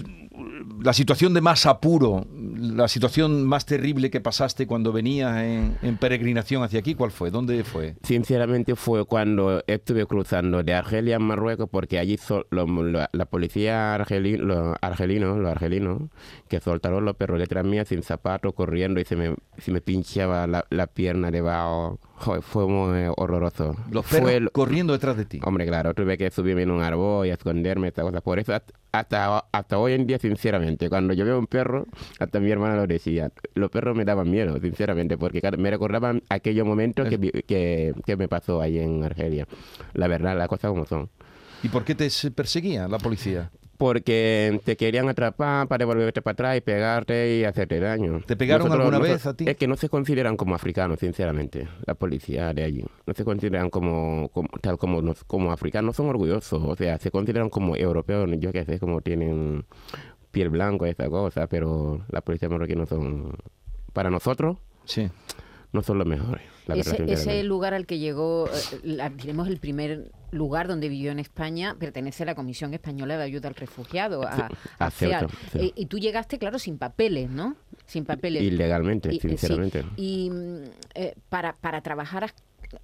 la 0.83 0.93
situación 0.93 1.35
de 1.35 1.41
más 1.41 1.67
apuro, 1.67 2.27
la 2.59 2.89
situación 2.89 3.47
más 3.47 3.67
terrible 3.67 4.11
que 4.11 4.21
pasaste 4.21 4.67
cuando 4.67 4.93
venías 4.93 5.37
en, 5.43 5.97
peregrinación 5.97 6.63
hacia 6.63 6.81
aquí, 6.81 6.95
¿cuál 6.95 7.11
fue? 7.11 7.31
¿Dónde 7.31 7.65
fue? 7.65 7.97
Sinceramente 8.03 8.77
fue 8.77 9.05
cuando 9.05 9.63
estuve 9.67 10.07
cruzando 10.07 10.63
de 10.63 10.75
Argelia 10.75 11.17
a 11.17 11.19
Marruecos 11.19 11.69
porque 11.71 11.99
allí 11.99 12.17
sol- 12.19 12.47
la 12.51 13.25
policía 13.27 13.97
argeli- 13.97 14.37
los 14.39 14.77
argelinos, 14.83 16.03
que 16.49 16.61
soltaron 16.61 17.05
los 17.05 17.17
perros 17.17 17.39
letras 17.39 17.65
mías 17.65 17.89
sin 17.89 18.03
zapatos, 18.03 18.53
corriendo 18.55 19.01
y 19.01 19.05
se 19.05 19.17
me, 19.17 19.35
se 19.59 19.73
me 19.73 19.81
pinchaba 19.81 20.47
la, 20.47 20.65
la 20.71 20.87
pierna 20.87 21.31
debajo. 21.31 21.99
Joder, 22.19 22.43
fue 22.43 22.67
muy 22.67 23.13
horroroso. 23.17 23.77
Los 23.91 24.07
Fue 24.07 24.19
perros 24.21 24.33
el- 24.35 24.51
corriendo 24.51 24.93
detrás 24.95 25.17
de 25.19 25.27
ti. 25.27 25.39
Hombre, 25.45 25.67
claro, 25.67 25.93
tuve 25.93 26.17
que 26.17 26.31
subirme 26.31 26.63
en 26.63 26.71
un 26.71 26.83
árbol 26.83 27.27
y 27.27 27.31
esconderme, 27.31 27.89
esta 27.89 28.03
cosa. 28.03 28.21
Por 28.23 28.39
eso, 28.39 28.55
hasta- 28.93 29.45
hasta, 29.53 29.79
hoy 29.79 29.93
en 29.93 30.07
día, 30.07 30.19
sinceramente, 30.19 30.89
cuando 30.89 31.13
yo 31.13 31.25
veo 31.27 31.39
un 31.39 31.47
perro, 31.47 31.87
hasta 32.19 32.41
mi 32.41 32.51
hermana 32.51 32.77
lo 32.77 32.87
decía, 32.87 33.31
los 33.55 33.71
perros 33.71 33.95
me 33.97 34.05
daban 34.07 34.31
miedo, 34.31 34.59
sinceramente, 34.61 35.19
porque 35.19 35.43
me 35.59 35.71
recordaban 35.71 36.23
aquellos 36.31 36.67
momentos 36.67 37.07
que, 37.09 37.19
que, 37.47 37.93
que 38.05 38.17
me 38.17 38.29
pasó 38.29 38.63
ahí 38.63 38.79
en 38.79 39.05
Argelia. 39.05 39.47
La 39.93 40.09
verdad, 40.09 40.37
las 40.39 40.49
cosas 40.49 40.71
como 40.71 40.87
son. 40.87 41.11
¿Y 41.63 41.69
por 41.69 41.85
qué 41.85 41.95
te 41.95 42.09
se- 42.09 42.31
perseguía 42.31 42.89
la 42.89 42.99
policía? 42.99 43.51
Porque 43.79 44.61
te 44.65 44.77
querían 44.77 45.09
atrapar 45.09 45.69
para 45.69 45.79
devolverte 45.85 46.23
para 46.23 46.33
atrás 46.33 46.57
y 46.57 46.61
pegarte 46.61 47.37
y 47.37 47.45
hacerte 47.45 47.79
daño. 47.81 48.21
¿Te 48.27 48.37
pegaron 48.37 48.71
alguna 48.73 48.99
vez 48.99 49.27
a 49.27 49.35
ti? 49.35 49.45
Es 49.49 49.57
que 49.57 49.67
no 49.67 49.77
se 49.77 49.89
consideran 49.89 50.37
como 50.37 50.55
africanos, 50.55 50.99
sinceramente, 51.01 51.69
la 51.87 51.95
policía 51.95 52.53
de 52.55 52.65
allí. 52.65 52.85
No 53.07 53.15
se 53.15 53.25
consideran 53.25 53.71
como, 53.71 54.31
como- 54.33 54.49
tal 54.61 54.79
como, 54.79 55.03
como 55.27 55.53
africanos, 55.53 55.97
son 55.97 56.09
orgullosos. 56.09 56.63
O 56.65 56.75
sea, 56.77 56.99
se 56.99 57.11
consideran 57.11 57.51
como 57.51 57.77
europeos, 57.77 58.29
yo 58.39 58.53
qué 58.53 58.65
sé, 58.65 58.79
como 58.79 59.01
tienen 59.01 59.65
piel 60.31 60.51
blanca, 60.51 60.89
esa 60.89 61.09
cosa, 61.09 61.47
pero 61.47 62.05
la 62.11 62.21
policía 62.21 62.49
marroquí 62.49 62.75
son, 62.89 63.37
para 63.93 64.11
nosotros, 64.11 64.59
Sí. 64.85 65.09
No 65.77 65.83
son 65.83 65.99
los 65.99 66.07
mejores. 66.07 66.43
La 66.67 66.75
Ese, 66.75 67.45
lugar 67.45 67.75
al 67.75 67.87
que 67.87 67.99
llegó, 67.99 68.49
eh, 68.83 69.11
diremos 69.17 69.47
el 69.47 69.59
primer 69.59 70.11
lugar 70.33 70.67
donde 70.67 70.89
vivió 70.89 71.13
en 71.13 71.19
España, 71.21 71.77
pertenece 71.79 72.25
a 72.25 72.27
la 72.27 72.35
Comisión 72.35 72.75
Española 72.75 73.17
de 73.17 73.23
Ayuda 73.23 73.49
al 73.49 73.55
Refugiado, 73.55 74.23
a, 74.27 74.49
a 74.79 74.91
CEAR. 74.91 75.29
Eh, 75.55 75.73
y 75.77 75.87
tú 75.87 75.99
llegaste, 75.99 76.39
claro, 76.39 76.59
sin 76.59 76.79
papeles, 76.79 77.31
¿no? 77.31 77.55
Sin 77.87 78.05
papeles. 78.05 78.43
Ilegalmente, 78.43 79.11
Y- 79.13 79.19
eh, 79.19 79.21
sí. 79.21 79.29
sinceramente. 79.29 79.85
Y 79.97 80.31
mm, 80.31 80.57
eh, 80.95 81.15
para, 81.29 81.53
para 81.53 81.83
trabajar 81.83 82.33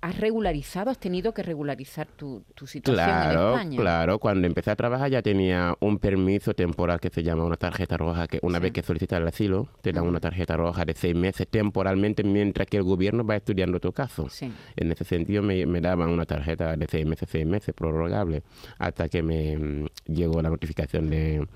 has, 0.00 0.18
regularizado, 0.18 0.90
has 0.90 0.99
tenido 0.99 1.32
que 1.34 1.42
regularizar 1.42 2.06
tu, 2.06 2.44
tu 2.54 2.66
situación 2.66 3.08
en 3.08 3.14
Claro, 3.22 3.50
España. 3.54 3.76
claro. 3.78 4.18
Cuando 4.18 4.46
empecé 4.46 4.70
a 4.70 4.76
trabajar 4.76 5.11
ya 5.11 5.22
tenía 5.22 5.75
un 5.80 5.99
permiso 5.99 6.54
temporal 6.54 7.00
que 7.00 7.11
se 7.11 7.22
llama 7.22 7.44
una 7.44 7.56
tarjeta 7.56 7.96
roja, 7.96 8.26
que 8.28 8.38
una 8.42 8.58
Sí. 8.58 8.62
vez 8.62 8.72
que 8.72 8.82
solicitas 8.82 9.20
el 9.20 9.28
asilo, 9.28 9.68
te 9.80 9.92
dan 9.92 10.04
una 10.04 10.20
tarjeta 10.20 10.56
roja 10.56 10.84
de 10.84 10.94
seis 10.94 11.14
meses 11.14 11.46
temporalmente 11.49 12.22
mientras 12.25 12.66
que 12.66 12.76
el 12.76 12.82
gobierno 12.84 13.25
va 13.25 13.37
estudiando 13.37 13.80
tu 13.80 13.92
caso. 13.92 14.28
Sí. 14.28 14.52
En 14.76 14.92
ese 14.92 15.04
sentido 15.04 15.42
me, 15.42 15.66
me 15.66 15.80
daban 15.80 16.08
una 16.11 16.25
tarjeta 16.26 16.76
de 16.76 16.87
seis 16.87 17.06
meses, 17.06 17.28
seis 17.30 17.46
meses, 17.46 17.75
prorrogable, 17.75 18.42
hasta 18.78 19.08
que 19.08 19.22
me 19.22 19.56
mm, 19.56 19.87
llegó 20.06 20.40
la 20.42 20.50
notificación 20.50 21.11
de 21.11 21.46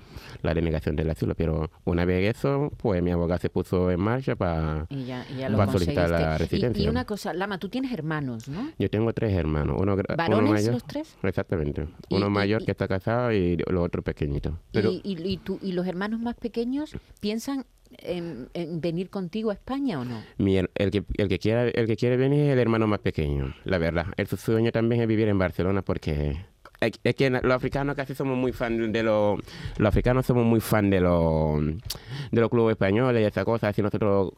la 0.41 0.53
denegación 0.53 0.95
del 0.95 1.09
asilo. 1.09 1.35
Pero 1.35 1.69
una 1.85 2.03
vez 2.05 2.35
eso, 2.37 2.71
pues 2.77 3.01
mi 3.01 3.11
abogado 3.11 3.39
se 3.39 3.49
puso 3.49 3.89
en 3.91 3.99
marcha 3.99 4.35
para... 4.35 4.85
Y 4.89 5.05
ya, 5.05 5.25
y 5.33 5.37
ya 5.37 5.49
lo 5.49 5.57
Va 5.57 5.63
a 5.65 5.71
solicitar 5.71 6.09
la 6.09 6.19
Y- 6.33 6.35
Y, 6.35 6.37
residencia. 6.39 6.89
una 6.89 7.05
cosa, 7.05 7.33
Lama, 7.33 7.57
tú 7.59 7.69
tienes 7.69 7.91
hermanos, 7.91 8.26
¿no? 8.49 8.71
Yo 8.77 8.89
tengo 8.89 9.13
tres 9.13 9.33
hermanos. 9.33 9.77
Uno, 9.79 9.95
gra- 9.95 10.05
uno 10.09 10.17
¿Varones 10.17 10.51
mayor. 10.51 10.73
los 10.73 10.83
tres? 10.85 11.15
Exactamente. 11.23 11.87
Uno 12.09 12.29
mayor 12.29 12.61
y- 12.61 12.65
que 12.65 12.71
está 12.71 12.87
casado 12.87 13.31
y 13.31 13.57
los 13.57 13.83
otros 13.85 14.03
pequeñitos. 14.03 14.53
Pero- 14.71 14.91
¿Y, 14.91 15.01
y, 15.03 15.17
y 15.27 15.37
tú- 15.37 15.59
y 15.61 15.71
los 15.71 15.87
hermanos 15.87 16.19
más 16.19 16.35
pequeños 16.35 16.95
piensan 17.19 17.65
en, 17.99 18.49
en 18.53 18.81
venir 18.81 19.09
contigo 19.09 19.49
a 19.49 19.53
España 19.53 19.99
o 19.99 20.05
no? 20.05 20.21
Mi 20.37 20.57
el, 20.57 20.69
que, 20.91 21.03
el, 21.17 21.27
que 21.29 21.39
quiera, 21.39 21.63
el 21.69 21.87
que 21.87 21.95
quiere 21.95 22.17
venir 22.17 22.41
es 22.47 22.53
el 22.53 22.59
hermano 22.59 22.85
más 22.87 22.99
pequeño, 22.99 23.53
la 23.63 23.77
verdad. 23.77 24.07
El 24.17 24.27
su 24.27 24.35
sueño 24.37 24.71
también 24.71 25.01
es 25.01 25.07
vivir 25.07 25.27
en 25.29 25.37
Barcelona 25.39 25.81
porque 25.81 26.45
es 26.79 27.15
que 27.15 27.29
los 27.31 27.53
africanos 27.53 27.95
casi 27.95 28.13
somos 28.13 28.37
muy 28.37 28.51
fan 28.51 28.91
de 28.91 29.01
los... 29.03 29.39
Los 29.77 29.87
africanos 29.87 30.25
somos 30.27 30.45
muy 30.45 30.59
fan 30.59 30.89
de 30.91 30.99
los, 31.01 31.59
de 31.65 32.41
los 32.41 32.49
clubes 32.51 32.73
españoles 32.73 33.23
y 33.23 33.25
esas 33.25 33.45
cosas. 33.45 33.69
Así 33.71 33.81
nosotros 33.81 34.31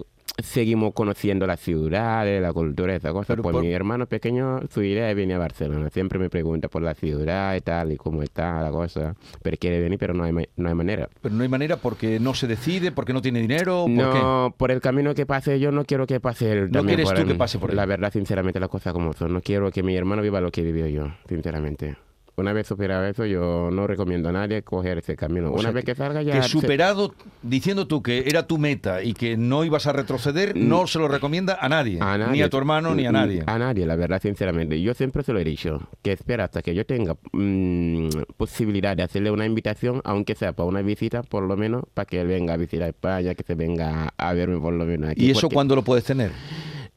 seguimos 0.43 0.93
conociendo 0.93 1.45
las 1.47 1.59
ciudades, 1.59 2.41
la 2.41 2.53
cultura 2.53 2.93
y 2.93 2.97
esas 2.97 3.11
cosas. 3.11 3.27
Pero 3.27 3.43
pues 3.43 3.53
por- 3.53 3.63
mi 3.63 3.71
hermano 3.71 4.05
pequeño, 4.05 4.59
su 4.69 4.81
idea 4.83 5.09
es 5.09 5.15
venir 5.15 5.35
a 5.35 5.39
Barcelona. 5.39 5.89
Siempre 5.89 6.19
me 6.19 6.29
pregunta 6.29 6.67
por 6.67 6.81
la 6.81 6.93
ciudad 6.93 7.55
y 7.55 7.61
tal, 7.61 7.91
y 7.91 7.97
cómo 7.97 8.23
está 8.23 8.61
la 8.61 8.71
cosa. 8.71 9.15
Pero 9.41 9.57
quiere 9.57 9.79
venir, 9.81 9.97
pero 9.99 10.13
no 10.13 10.23
hay, 10.23 10.33
no 10.55 10.69
hay 10.69 10.75
manera. 10.75 11.09
Pero 11.21 11.35
no 11.35 11.43
hay 11.43 11.49
manera 11.49 11.77
porque 11.77 12.19
no 12.19 12.33
se 12.33 12.47
decide, 12.47 12.91
porque 12.91 13.13
no 13.13 13.21
tiene 13.21 13.39
dinero, 13.41 13.83
¿por 13.85 13.89
No, 13.91 14.53
por 14.57 14.71
el 14.71 14.81
camino 14.81 15.13
que 15.15 15.25
pase 15.25 15.59
yo 15.59 15.71
no 15.71 15.85
quiero 15.85 16.05
que 16.07 16.19
pase 16.19 16.51
él. 16.51 16.69
No 16.71 16.83
quieres 16.85 17.07
por 17.09 17.19
tú 17.19 17.25
que 17.27 17.35
pase 17.35 17.59
por 17.59 17.71
él. 17.71 17.75
La 17.75 17.85
verdad, 17.85 18.11
sinceramente, 18.11 18.59
las 18.59 18.69
cosas 18.69 18.93
como 18.93 19.13
son. 19.13 19.33
No 19.33 19.41
quiero 19.41 19.71
que 19.71 19.83
mi 19.83 19.95
hermano 19.95 20.21
viva 20.21 20.41
lo 20.41 20.51
que 20.51 20.61
vivió 20.61 20.87
yo, 20.87 21.07
sinceramente. 21.27 21.95
Una 22.39 22.53
vez 22.53 22.67
superado 22.67 23.05
eso, 23.05 23.25
yo 23.25 23.69
no 23.71 23.85
recomiendo 23.87 24.29
a 24.29 24.31
nadie 24.31 24.61
coger 24.63 24.97
ese 24.99 25.15
camino. 25.15 25.49
O 25.49 25.53
Una 25.53 25.61
sea, 25.63 25.71
vez 25.71 25.85
que 25.85 25.95
salga 25.95 26.21
ya... 26.21 26.33
Que 26.39 26.43
superado, 26.47 27.13
diciendo 27.41 27.87
tú 27.87 28.01
que 28.01 28.23
era 28.27 28.47
tu 28.47 28.57
meta 28.57 29.03
y 29.03 29.13
que 29.13 29.37
no 29.37 29.63
ibas 29.63 29.87
a 29.87 29.93
retroceder, 29.93 30.55
no 30.55 30.87
se 30.87 30.99
lo 30.99 31.07
recomienda 31.07 31.57
a 31.59 31.69
nadie, 31.69 31.99
Mm. 31.99 32.03
A 32.03 32.17
nadie. 32.17 32.31
ni 32.33 32.41
a 32.41 32.49
tu 32.49 32.57
hermano 32.57 32.95
ni 32.95 33.05
a 33.05 33.09
Mm, 33.11 33.13
nadie. 33.13 33.43
A 33.45 33.59
nadie, 33.59 33.85
la 33.85 33.95
verdad, 33.95 34.21
sinceramente. 34.21 34.81
Yo 34.81 34.93
siempre 34.93 35.23
se 35.23 35.33
lo 35.33 35.39
he 35.39 35.43
dicho, 35.43 35.79
que 36.01 36.11
espera 36.13 36.45
hasta 36.45 36.61
que 36.61 36.73
yo 36.73 36.85
tenga 36.85 37.15
mm, 37.31 38.09
posibilidad 38.37 38.95
de 38.95 39.03
hacerle 39.03 39.31
una 39.31 39.45
invitación, 39.45 40.01
aunque 40.03 40.35
sea 40.35 40.53
para 40.53 40.67
una 40.67 40.81
visita, 40.81 41.23
por 41.23 41.43
lo 41.43 41.57
menos, 41.57 41.83
para 41.93 42.05
que 42.05 42.21
él 42.21 42.27
venga 42.27 42.53
a 42.53 42.57
visitar 42.57 42.89
España, 42.89 43.35
que 43.35 43.43
se 43.43 43.55
venga 43.55 44.13
a 44.17 44.33
verme 44.33 44.59
por 44.59 44.73
lo 44.73 44.85
menos 44.85 45.09
aquí. 45.11 45.25
¿Y 45.25 45.31
eso 45.31 45.41
porque- 45.41 45.53
cuándo 45.55 45.75
lo 45.75 45.83
puedes 45.83 46.03
tener? 46.03 46.31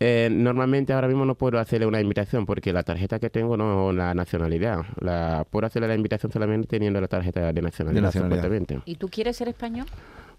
Eh, 0.04 0.28
normalmente 0.30 0.92
ahora 0.92 1.06
mismo 1.06 1.25
no 1.25 1.37
puedo 1.37 1.61
hacerle 1.61 1.87
una 1.87 2.00
invitación 2.00 2.44
porque 2.44 2.73
la 2.73 2.82
tarjeta 2.82 3.21
que 3.21 3.30
tengo 3.30 3.56
no 3.56 3.90
es 3.90 3.97
la 3.97 4.14
nacionalidad. 4.14 4.85
La, 4.99 5.47
puedo 5.49 5.64
hacerle 5.64 5.87
la 5.87 5.94
invitación 5.94 6.32
solamente 6.32 6.66
teniendo 6.66 7.00
la 7.00 7.06
tarjeta 7.06 7.52
de 7.52 7.62
nacionalidad, 7.62 8.00
De 8.00 8.06
nacionalidad. 8.06 8.82
¿Y 8.85 8.97
tú 8.97 9.09
quieres 9.09 9.37
ser 9.37 9.47
español? 9.47 9.87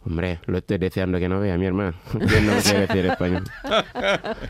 Hombre, 0.05 0.39
lo 0.47 0.57
estoy 0.57 0.77
deseando 0.79 1.17
que 1.19 1.29
no 1.29 1.39
vea 1.39 1.57
mi 1.57 1.65
hermano. 1.65 1.93
Yo 2.13 2.19
no 2.19 2.27
quiero 2.61 2.87
ser 2.87 3.05
español. 3.05 3.43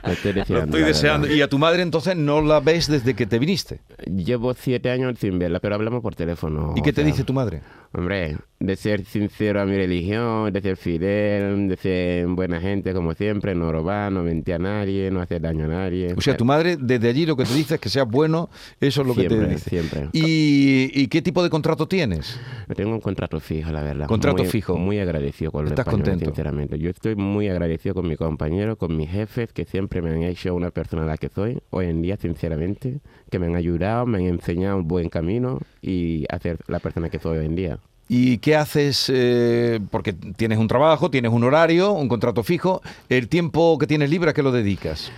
Lo 0.03 0.11
estoy 0.11 0.33
Lo 0.33 0.39
deseando. 0.39 0.65
estoy 0.65 0.81
la 0.81 0.87
deseando. 0.87 1.27
Y 1.31 1.41
a 1.41 1.47
tu 1.47 1.59
madre 1.59 1.83
entonces 1.83 2.15
no 2.15 2.41
la 2.41 2.59
ves 2.59 2.87
desde 2.87 3.13
que 3.13 3.25
te 3.25 3.37
viniste. 3.39 3.79
Llevo 4.05 4.53
siete 4.55 4.89
años 4.89 5.15
sin 5.19 5.37
verla, 5.39 5.59
pero 5.59 5.75
hablamos 5.75 6.01
por 6.01 6.15
teléfono. 6.15 6.73
¿Y 6.75 6.81
qué 6.81 6.91
te 6.91 7.01
sea, 7.01 7.05
dice 7.11 7.23
tu 7.23 7.33
madre? 7.33 7.61
Hombre, 7.95 8.37
de 8.59 8.75
ser 8.75 9.05
sincero 9.05 9.61
a 9.61 9.65
mi 9.65 9.75
religión, 9.75 10.51
de 10.51 10.61
ser 10.61 10.77
fidel, 10.77 11.67
de 11.67 11.77
ser 11.77 12.25
buena 12.27 12.59
gente 12.59 12.91
como 12.93 13.13
siempre, 13.13 13.53
no 13.53 13.71
robar, 13.71 14.11
no 14.11 14.23
mentir 14.23 14.55
a 14.55 14.59
nadie, 14.59 15.11
no 15.11 15.21
hacer 15.21 15.41
daño 15.41 15.65
a 15.65 15.67
nadie. 15.67 16.15
O 16.17 16.21
sea, 16.21 16.35
tu 16.35 16.45
madre 16.45 16.77
desde 16.79 17.09
allí 17.09 17.27
lo 17.27 17.35
que 17.35 17.43
te 17.45 17.53
dice 17.53 17.75
es 17.75 17.79
que 17.79 17.89
seas 17.89 18.07
bueno, 18.07 18.49
eso 18.79 19.01
es 19.01 19.07
lo 19.07 19.13
que 19.13 19.23
te 19.23 19.29
Siempre, 19.29 19.49
dice. 19.53 19.69
siempre. 19.69 20.09
¿Y, 20.13 20.89
y 20.99 21.07
qué 21.07 21.21
tipo 21.21 21.43
de 21.43 21.51
contrato 21.51 21.87
tienes? 21.87 22.39
Tengo 22.75 22.91
un 22.93 23.01
contrato 23.01 23.39
fijo, 23.39 23.71
la 23.71 23.83
verdad. 23.83 24.07
Contrato 24.07 24.37
Muy- 24.41 24.47
fijo. 24.51 24.75
Muy 24.77 24.97
agradecido 24.99 25.42
con 25.51 25.63
los 25.65 25.71
¿Estás 25.71 25.85
españoles, 25.87 26.09
contento? 26.11 26.25
sinceramente. 26.25 26.79
Yo 26.79 26.89
estoy 26.89 27.15
muy 27.15 27.47
agradecido 27.49 27.95
con 27.95 28.07
mi 28.07 28.15
compañero, 28.15 28.75
con 28.77 28.95
mis 28.95 29.09
jefes, 29.09 29.51
que 29.53 29.65
siempre 29.65 30.01
me 30.01 30.11
han 30.11 30.23
hecho 30.23 30.53
una 30.55 30.71
persona 30.71 31.05
la 31.05 31.17
que 31.17 31.29
soy, 31.29 31.59
hoy 31.69 31.87
en 31.87 32.01
día, 32.01 32.17
sinceramente, 32.17 32.99
que 33.29 33.39
me 33.39 33.47
han 33.47 33.55
ayudado, 33.55 34.05
me 34.05 34.19
han 34.19 34.25
enseñado 34.25 34.77
un 34.77 34.87
buen 34.87 35.09
camino 35.09 35.59
y 35.81 36.25
a 36.29 36.39
ser 36.39 36.57
la 36.67 36.79
persona 36.79 37.09
que 37.09 37.19
soy 37.19 37.39
hoy 37.39 37.45
en 37.45 37.55
día. 37.55 37.79
¿Y 38.09 38.37
qué 38.39 38.55
haces? 38.55 39.09
eh, 39.13 39.79
porque 39.89 40.13
tienes 40.13 40.57
un 40.57 40.67
trabajo, 40.67 41.09
tienes 41.09 41.31
un 41.31 41.43
horario, 41.43 41.93
un 41.93 42.09
contrato 42.09 42.43
fijo. 42.43 42.81
¿El 43.09 43.27
tiempo 43.29 43.77
que 43.79 43.87
tienes 43.87 44.09
libre 44.09 44.29
a 44.31 44.33
qué 44.33 44.43
lo 44.43 44.51
dedicas? 44.51 45.11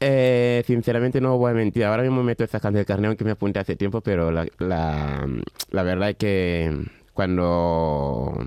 Eh, 0.00 0.62
sinceramente 0.64 1.20
no 1.20 1.36
voy 1.38 1.50
a 1.50 1.54
mentir, 1.54 1.84
ahora 1.84 2.04
mismo 2.04 2.22
me 2.22 2.30
estoy 2.32 2.46
sacando 2.46 2.78
el 2.78 2.86
carnet 2.86 3.08
aunque 3.08 3.24
me 3.24 3.32
apunté 3.32 3.58
hace 3.58 3.74
tiempo, 3.74 4.00
pero 4.00 4.30
la, 4.30 4.46
la, 4.58 5.26
la 5.70 5.82
verdad 5.82 6.10
es 6.10 6.16
que 6.16 6.72
cuando, 7.12 8.38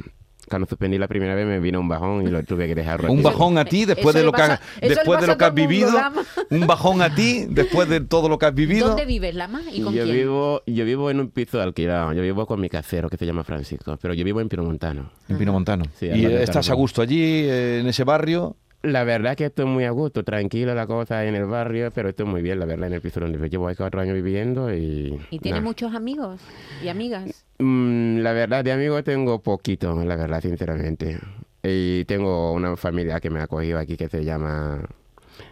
cuando 0.52 0.68
suspendí 0.68 1.00
la 1.00 1.08
primera 1.08 1.34
vez 1.34 1.48
me 1.48 1.60
vino 1.60 1.80
un 1.80 1.88
bajón 1.88 2.28
y 2.28 2.30
lo 2.30 2.44
tuve 2.44 2.68
que 2.68 2.76
dejar 2.76 3.10
Un 3.10 3.24
bajón 3.24 3.58
a 3.58 3.66
ti 3.66 3.86
después 3.86 4.14
de 4.14 4.24
lo 4.24 4.32
que 4.32 4.38
pasa- 4.42 4.62
después 4.80 5.20
de 5.22 5.26
lo 5.28 5.38
que 5.38 5.46
has 5.46 5.52
mundo, 5.52 5.68
vivido. 5.68 5.92
Un 6.52 6.68
bajón 6.68 7.02
a 7.02 7.16
ti 7.16 7.46
después 7.50 7.90
de 7.90 8.02
todo 8.02 8.30
lo 8.30 8.38
que 8.38 8.46
has 8.46 8.54
vivido. 8.54 8.90
¿Dónde 8.90 9.06
vives, 9.06 9.34
Lama? 9.34 9.62
¿Y 9.72 9.82
con 9.82 9.94
yo 9.96 10.04
quién? 10.04 10.16
vivo 10.16 10.62
yo 10.68 10.86
vivo 10.86 11.10
en 11.10 11.20
un 11.22 11.30
piso 11.30 11.60
alquilado 11.62 12.14
yo 12.14 12.22
vivo 12.22 12.46
con 12.46 12.60
mi 12.60 12.70
casero 12.70 13.10
que 13.10 13.18
se 13.18 13.26
llama 13.26 13.44
Francisco 13.44 13.98
pero 14.02 14.14
yo 14.14 14.24
vivo 14.24 14.42
en 14.42 14.50
Pinomontano 14.50 15.10
En 15.30 15.38
Pinomontano. 15.38 15.86
Sí, 15.98 16.08
y 16.08 16.26
estás 16.26 16.70
a 16.70 16.74
gusto 16.74 17.02
allí, 17.02 17.22
eh, 17.24 17.80
en 17.80 17.88
ese 17.88 18.04
barrio. 18.04 18.58
La 18.84 19.04
verdad 19.04 19.36
que 19.38 19.46
estoy 19.46 19.66
muy 19.66 19.84
a 19.86 19.92
gusto, 19.92 20.24
tranquilo 20.24 20.74
la 20.74 20.88
cosa 20.88 21.24
en 21.26 21.36
el 21.36 21.46
barrio, 21.46 21.92
pero 21.94 22.10
estoy 22.10 22.26
muy 22.26 22.42
bien, 22.42 22.60
la 22.60 22.66
verdad, 22.66 22.88
en 22.88 22.94
el 22.94 23.02
piso 23.02 23.20
donde 23.20 23.38
yo 23.38 23.46
llevo 23.46 23.70
cuatro 23.78 24.02
años 24.02 24.16
viviendo 24.16 24.74
y... 24.74 25.20
¿Y 25.30 25.38
tiene 25.40 25.62
muchos 25.62 25.94
amigos 25.94 26.42
y 26.84 26.88
amigas? 26.90 27.46
Mm, 27.60 28.20
la 28.22 28.34
verdad, 28.34 28.64
de 28.64 28.72
amigos 28.72 29.04
tengo 29.04 29.40
poquito, 29.40 30.04
la 30.04 30.16
verdad, 30.16 30.42
sinceramente. 30.42 31.20
Y 31.62 32.06
tengo 32.06 32.54
una 32.54 32.76
familia 32.76 33.20
que 33.20 33.30
me 33.30 33.40
ha 33.40 33.44
acogido 33.44 33.78
aquí 33.78 33.98
que 33.98 34.10
se 34.10 34.26
llama 34.26 34.84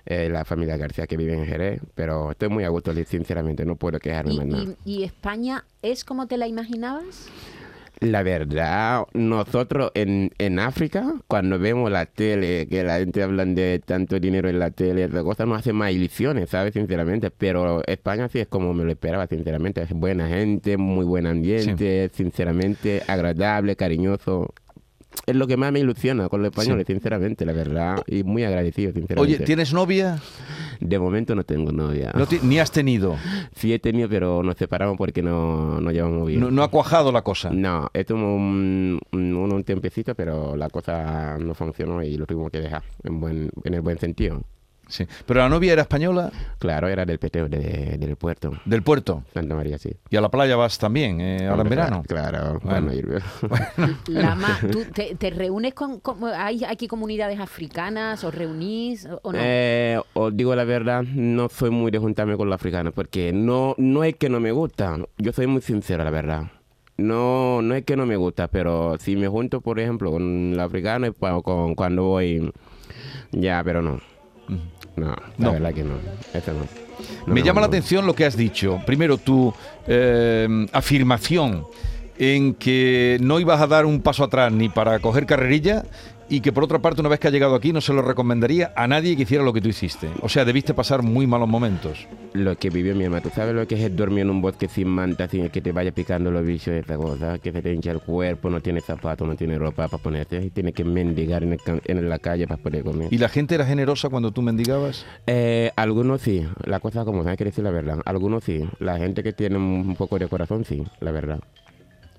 eh, 0.07 0.27
la 0.31 0.43
familia 0.43 0.75
García, 0.77 1.05
que 1.05 1.15
vive 1.15 1.33
en 1.35 1.45
Jerez, 1.45 1.81
pero 1.93 2.31
estoy 2.31 2.49
muy 2.49 2.63
a 2.63 2.69
gusto, 2.69 2.91
sinceramente, 3.05 3.63
no 3.63 3.75
puedo 3.75 3.99
quejarme 3.99 4.33
¿Y, 4.33 4.37
más 4.37 4.45
nada. 4.47 4.63
y- 4.85 5.01
y 5.01 5.03
España 5.03 5.65
es 5.83 6.03
como 6.03 6.25
te 6.25 6.37
la 6.37 6.47
imaginabas? 6.47 7.29
La 8.01 8.23
verdad, 8.23 9.05
nosotros 9.13 9.91
en, 9.93 10.31
en 10.37 10.59
África, 10.59 11.15
cuando 11.27 11.59
vemos 11.59 11.91
la 11.91 12.05
tele, 12.05 12.65
que 12.69 12.81
la 12.83 12.99
gente 12.99 13.21
habla 13.21 13.43
de 13.43 13.81
tanto 13.85 14.19
dinero 14.19 14.47
en 14.47 14.57
la 14.57 14.71
tele, 14.71 15.03
esa 15.03 15.21
cosa 15.21 15.45
nos 15.45 15.59
hace 15.59 15.73
más 15.73 15.91
ilusiones, 15.91 16.49
¿sabes? 16.49 16.73
Sinceramente. 16.73 17.29
Pero 17.29 17.83
España 17.85 18.29
sí 18.29 18.39
es 18.39 18.47
como 18.47 18.73
me 18.73 18.85
lo 18.85 18.91
esperaba, 18.91 19.27
sinceramente. 19.27 19.81
Es 19.81 19.91
buena 19.91 20.29
gente, 20.29 20.77
muy 20.77 21.05
buen 21.05 21.27
ambiente, 21.27 22.09
sinceramente, 22.13 23.03
agradable, 23.05 23.75
cariñoso. 23.75 24.53
Es 25.25 25.35
lo 25.35 25.47
que 25.47 25.57
más 25.57 25.71
me 25.73 25.79
ilusiona 25.79 26.29
con 26.29 26.41
los 26.41 26.51
españoles, 26.51 26.87
sinceramente, 26.87 27.45
la 27.45 27.51
verdad. 27.51 28.01
Y 28.07 28.23
muy 28.23 28.45
agradecido, 28.45 28.93
sinceramente. 28.93 29.35
Oye, 29.35 29.45
¿tienes 29.45 29.73
novia? 29.73 30.19
De 30.79 30.97
momento 30.97 31.35
no 31.35 31.43
tengo 31.43 31.71
novia. 31.71 32.11
No 32.15 32.25
ni 32.43 32.59
has 32.59 32.71
tenido. 32.71 33.17
Sí 33.55 33.73
he 33.73 33.79
tenido, 33.79 34.07
pero 34.07 34.43
nos 34.43 34.55
separamos 34.55 34.97
porque 34.97 35.21
no, 35.21 35.81
no 35.81 35.91
llevamos 35.91 36.27
bien. 36.27 36.39
No, 36.39 36.51
no 36.51 36.63
ha 36.63 36.69
cuajado 36.69 37.11
la 37.11 37.21
cosa. 37.21 37.49
No, 37.49 37.89
esto 37.93 38.15
un, 38.15 38.99
un, 39.11 39.33
un 39.35 39.63
tiempecito, 39.63 40.15
pero 40.15 40.55
la 40.55 40.69
cosa 40.69 41.37
no 41.37 41.53
funcionó 41.53 42.01
y 42.03 42.17
lo 42.17 42.25
tuvimos 42.25 42.51
que 42.51 42.61
dejar 42.61 42.83
en, 43.03 43.19
buen, 43.19 43.49
en 43.63 43.73
el 43.73 43.81
buen 43.81 43.97
sentido. 43.99 44.41
Sí. 44.89 45.05
Pero 45.25 45.39
la 45.39 45.47
novia 45.49 45.71
era 45.73 45.83
española 45.83 46.31
Claro, 46.57 46.87
era 46.89 47.05
del 47.05 47.19
peteo 47.19 47.47
de- 47.47 47.95
del 47.97 48.15
puerto, 48.17 48.51
del 48.65 48.81
puerto. 48.83 49.23
Santa 49.33 49.55
María, 49.55 49.77
sí. 49.77 49.91
Y 50.09 50.17
a 50.17 50.21
la 50.21 50.29
playa 50.29 50.55
vas 50.57 50.77
también, 50.77 51.21
eh, 51.21 51.47
ahora 51.47 51.61
en 51.61 51.69
verano. 51.69 52.03
Claro, 52.07 52.59
Bueno. 52.63 52.87
bueno, 52.91 52.93
ir- 52.93 53.21
Lama, 54.07 54.59
¿tú 54.71 54.83
te, 54.93 55.15
te 55.15 55.29
reúnes 55.29 55.73
con, 55.73 55.99
con- 55.99 56.23
¿Hay 56.25 56.63
aquí 56.63 56.87
comunidades 56.87 57.39
africanas? 57.39 58.23
¿Os 58.23 58.33
reunís 58.33 59.07
o 59.21 59.31
no? 59.31 59.39
Eh, 59.41 59.99
os 60.13 60.35
digo 60.35 60.55
la 60.55 60.63
verdad, 60.63 61.03
no 61.03 61.49
soy 61.49 61.69
muy 61.69 61.91
de 61.91 61.99
juntarme 61.99 62.35
con 62.35 62.49
los 62.49 62.55
africanos, 62.55 62.93
porque 62.93 63.31
no, 63.31 63.75
no 63.77 64.03
es 64.03 64.15
que 64.15 64.27
no 64.29 64.39
me 64.39 64.51
gusta, 64.51 64.97
yo 65.17 65.31
soy 65.31 65.47
muy 65.47 65.61
sincero, 65.61 66.03
la 66.03 66.09
verdad. 66.11 66.43
No, 66.97 67.61
no 67.61 67.75
es 67.75 67.85
que 67.85 67.95
no 67.95 68.05
me 68.05 68.17
gusta, 68.17 68.49
pero 68.49 68.97
si 68.99 69.15
me 69.15 69.27
junto, 69.29 69.61
por 69.61 69.79
ejemplo, 69.79 70.11
con 70.11 70.51
los 70.57 70.59
africanos, 70.65 71.11
es 71.11 71.15
pa- 71.15 71.41
con, 71.41 71.75
cuando 71.75 72.03
voy, 72.03 72.51
ya, 73.31 73.61
pero 73.63 73.81
no. 73.81 74.01
No, 74.95 75.07
la 75.07 75.15
No. 75.37 75.51
verdad 75.53 75.73
que 75.73 75.83
no, 75.83 75.93
eso 76.33 76.53
no. 76.53 76.59
No 77.27 77.33
Me 77.33 77.41
llama 77.43 77.61
la 77.61 77.67
atención 77.67 78.05
lo 78.05 78.13
que 78.13 78.25
has 78.25 78.35
dicho. 78.35 78.81
Primero, 78.85 79.17
tu 79.17 79.53
eh, 79.87 80.67
afirmación 80.73 81.65
en 82.17 82.53
que 82.55 83.17
no 83.21 83.39
ibas 83.39 83.61
a 83.61 83.67
dar 83.67 83.85
un 83.85 84.01
paso 84.01 84.25
atrás 84.25 84.51
ni 84.51 84.67
para 84.67 84.99
coger 84.99 85.25
carrerilla 85.25 85.85
y 86.29 86.41
que 86.41 86.51
por 86.51 86.63
otra 86.63 86.79
parte, 86.79 87.01
una 87.01 87.09
vez 87.09 87.19
que 87.19 87.27
has 87.27 87.33
llegado 87.33 87.55
aquí, 87.55 87.73
no 87.73 87.81
se 87.81 87.93
lo 87.93 88.01
recomendaría 88.01 88.71
a 88.75 88.87
nadie 88.87 89.15
que 89.15 89.23
hiciera 89.23 89.43
lo 89.43 89.51
que 89.53 89.61
tú 89.61 89.69
hiciste. 89.69 90.07
O 90.21 90.29
sea, 90.29 90.45
debiste 90.45 90.73
pasar 90.73 91.01
muy 91.01 91.25
malos 91.27 91.47
momentos. 91.49 92.07
Lo 92.33 92.55
que 92.55 92.69
vivió 92.69 92.95
mi 92.95 93.05
hermano, 93.05 93.23
¿tú 93.23 93.29
sabes 93.33 93.55
lo 93.55 93.67
que 93.67 93.83
es 93.83 93.95
dormir 93.95 94.19
en 94.21 94.29
un 94.29 94.41
bosque 94.41 94.67
sin 94.67 94.87
manta, 94.87 95.27
sin 95.27 95.49
que 95.49 95.61
te 95.61 95.71
vaya 95.71 95.91
picando 95.91 96.29
los 96.29 96.45
bichos 96.45 96.73
de 96.73 96.79
esa 96.81 96.95
cosa? 96.97 97.39
Que 97.39 97.51
se 97.51 97.61
te 97.61 97.73
hincha 97.73 97.91
el 97.91 97.99
cuerpo, 98.01 98.49
no 98.49 98.61
tiene 98.61 98.81
zapatos, 98.81 99.27
no 99.27 99.35
tiene 99.35 99.57
ropa 99.57 99.87
para 99.87 100.01
ponerte 100.03 100.43
y 100.45 100.49
tienes 100.51 100.73
que 100.75 100.83
mendigar 100.83 101.43
en, 101.43 101.53
el 101.53 101.59
ca- 101.61 101.79
en 101.85 102.07
la 102.07 102.19
calle 102.19 102.47
para 102.47 102.61
poder 102.61 102.83
comer. 102.83 103.07
¿Y 103.11 103.17
la 103.17 103.29
gente 103.29 103.55
era 103.55 103.65
generosa 103.65 104.09
cuando 104.09 104.31
tú 104.31 104.41
mendigabas? 104.43 105.05
Eh, 105.25 105.71
algunos 105.75 106.21
sí, 106.21 106.45
la 106.65 106.79
cosa 106.79 107.03
como 107.05 107.27
hay 107.27 107.37
que 107.37 107.45
decir 107.45 107.63
la 107.63 107.71
verdad. 107.71 107.99
Algunos 108.05 108.43
sí, 108.43 108.63
la 108.79 108.97
gente 108.99 109.23
que 109.23 109.33
tiene 109.33 109.57
un 109.57 109.95
poco 109.95 110.19
de 110.19 110.27
corazón 110.27 110.63
sí, 110.65 110.83
la 110.99 111.11
verdad. 111.11 111.39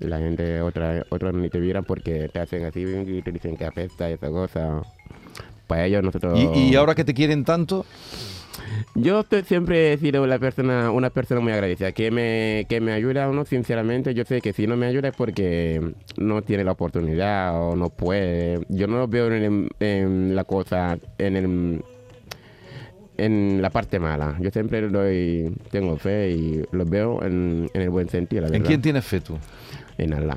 La 0.01 0.19
gente, 0.19 0.61
otra, 0.63 1.05
otros 1.11 1.35
ni 1.35 1.49
te 1.51 1.61
vieran 1.61 1.85
porque 1.85 2.29
te 2.33 2.41
hacen 2.41 2.65
así 2.65 2.81
y 2.83 3.23
te 3.23 3.33
dicen 3.33 3.57
que 3.57 3.65
apesta 3.67 4.11
y 4.11 4.15
esa 4.15 4.29
cosa. 4.29 4.83
Para 5.67 5.87
ellos 5.87 6.03
nosotros... 6.03 6.39
¿Y, 6.39 6.71
y 6.71 6.75
ahora 6.75 6.95
que 6.95 7.05
te 7.05 7.15
quieren 7.15 7.45
tanto? 7.45 7.87
Yo 8.95 9.21
estoy- 9.21 9.45
siempre 9.45 9.93
he 9.93 9.99
sido 9.99 10.27
la 10.27 10.39
persona, 10.39 10.91
una 10.91 11.11
persona 11.11 11.41
muy 11.41 11.53
agradecida, 11.53 11.93
que 11.93 12.11
me, 12.11 12.67
que 12.69 12.81
me 12.81 12.93
ayuda 12.93 13.29
uno, 13.29 13.45
sinceramente, 13.45 14.13
yo 14.15 14.25
sé 14.25 14.41
que 14.41 14.53
si 14.53 14.67
no 14.67 14.77
me 14.77 14.87
ayuda 14.87 15.09
es 15.09 15.17
porque 15.17 15.81
no 16.19 16.43
tiene 16.43 16.65
la 16.65 16.73
oportunidad 16.73 17.61
o 17.63 17.77
no 17.77 17.91
puede. 17.91 18.61
Yo 18.69 18.87
no 18.87 19.07
veo 19.07 19.33
en, 19.33 19.69
en 19.81 20.35
la 20.35 20.45
cosa, 20.45 20.99
en 21.19 21.37
el 21.37 21.83
en 23.25 23.61
la 23.63 23.71
parte 23.71 23.99
mala. 23.99 24.37
Yo 24.41 24.51
siempre 24.51 24.89
doy, 24.89 25.53
tengo 25.71 25.97
fe 25.97 26.31
y 26.31 26.63
lo 26.73 26.85
veo 26.85 27.23
en, 27.23 27.69
en 27.73 27.83
el 27.83 27.91
buen 27.91 28.09
sentido, 28.09 28.43
la 28.43 28.49
¿En 28.49 28.53
verdad. 28.53 28.67
quién 28.67 28.83
tienes 28.83 29.05
fe 29.05 29.21
tú? 29.21 29.39
En 29.99 30.15
Allah. 30.15 30.37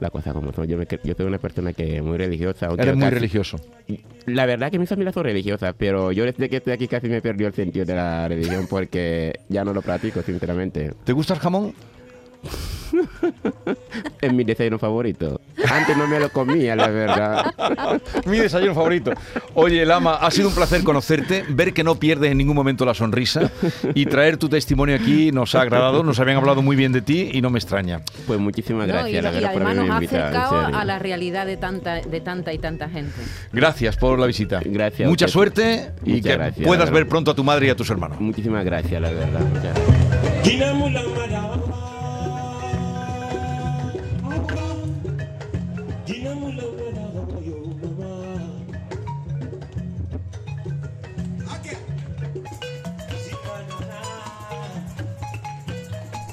La 0.00 0.10
cosa 0.10 0.32
como 0.32 0.52
son. 0.52 0.66
Yo, 0.66 0.76
me 0.76 0.86
yo 1.04 1.14
soy 1.16 1.26
una 1.26 1.38
persona 1.38 1.72
que 1.72 1.96
es 1.96 2.02
muy 2.02 2.18
religiosa. 2.18 2.68
Eres 2.76 2.96
muy 2.96 3.10
religioso. 3.10 3.58
la 4.26 4.44
verdad 4.44 4.70
que 4.70 4.78
mis 4.78 4.88
familias 4.88 5.14
son 5.14 5.22
religiosas, 5.22 5.72
pero 5.78 6.10
yo 6.10 6.24
desde 6.24 6.48
que 6.48 6.56
estoy 6.56 6.72
aquí 6.72 6.88
casi 6.88 7.08
me 7.08 7.22
perdió 7.22 7.46
el 7.46 7.54
sentido 7.54 7.84
de 7.84 7.94
la 7.94 8.26
religión 8.26 8.66
porque 8.68 9.38
ya 9.48 9.64
no 9.64 9.72
lo 9.72 9.82
practico, 9.82 10.20
sinceramente. 10.22 10.92
¿Te 11.04 11.12
gusta 11.12 11.34
el 11.34 11.40
jamón? 11.40 11.72
Es 14.20 14.32
mi 14.32 14.44
desayuno 14.44 14.78
favorito. 14.78 15.40
Antes 15.70 15.96
no 15.96 16.06
me 16.06 16.20
lo 16.20 16.28
comía, 16.30 16.76
la 16.76 16.88
verdad. 16.88 17.52
Mi 18.26 18.38
desayuno 18.38 18.74
favorito. 18.74 19.12
Oye, 19.54 19.84
Lama, 19.84 20.14
ha 20.14 20.30
sido 20.30 20.48
un 20.48 20.54
placer 20.54 20.82
conocerte, 20.84 21.44
ver 21.48 21.72
que 21.72 21.82
no 21.84 21.96
pierdes 21.96 22.30
en 22.30 22.38
ningún 22.38 22.54
momento 22.56 22.84
la 22.84 22.94
sonrisa 22.94 23.50
y 23.94 24.06
traer 24.06 24.36
tu 24.36 24.48
testimonio 24.48 24.94
aquí 24.96 25.32
nos 25.32 25.54
ha 25.54 25.62
agradado. 25.62 26.02
Nos 26.02 26.20
habían 26.20 26.36
hablado 26.38 26.62
muy 26.62 26.76
bien 26.76 26.92
de 26.92 27.02
ti 27.02 27.30
y 27.32 27.40
no 27.42 27.50
me 27.50 27.58
extraña. 27.58 28.00
Pues 28.26 28.38
muchísimas 28.38 28.86
No, 28.86 28.94
gracias, 28.94 29.18
y, 29.18 29.22
la 29.22 29.30
y 29.30 29.34
verdad, 29.34 29.52
por 29.52 29.62
además 29.62 29.76
nos 29.76 29.96
haberme 29.96 30.18
ha 30.18 30.28
acercado 30.28 30.76
a 30.76 30.84
la 30.84 30.98
realidad 30.98 31.46
de 31.46 31.56
tanta, 31.56 32.00
de 32.00 32.20
tanta 32.20 32.52
y 32.52 32.58
tanta 32.58 32.88
gente. 32.88 33.12
Gracias 33.52 33.96
por 33.96 34.18
la 34.18 34.26
visita. 34.26 34.60
Gracias 34.64 35.08
Mucha 35.08 35.26
usted. 35.26 35.32
suerte 35.32 35.92
y 36.04 36.20
que 36.22 36.32
gracias, 36.32 36.66
puedas 36.66 36.90
ver 36.90 37.08
pronto 37.08 37.30
a 37.30 37.34
tu 37.34 37.44
madre 37.44 37.66
y 37.66 37.70
a 37.70 37.76
tus 37.76 37.90
hermanos. 37.90 38.20
Muchísimas 38.20 38.64
gracias, 38.64 39.00
la 39.00 39.10
verdad. 39.10 39.40
muchas 39.40 39.74
gracias. 39.74 41.03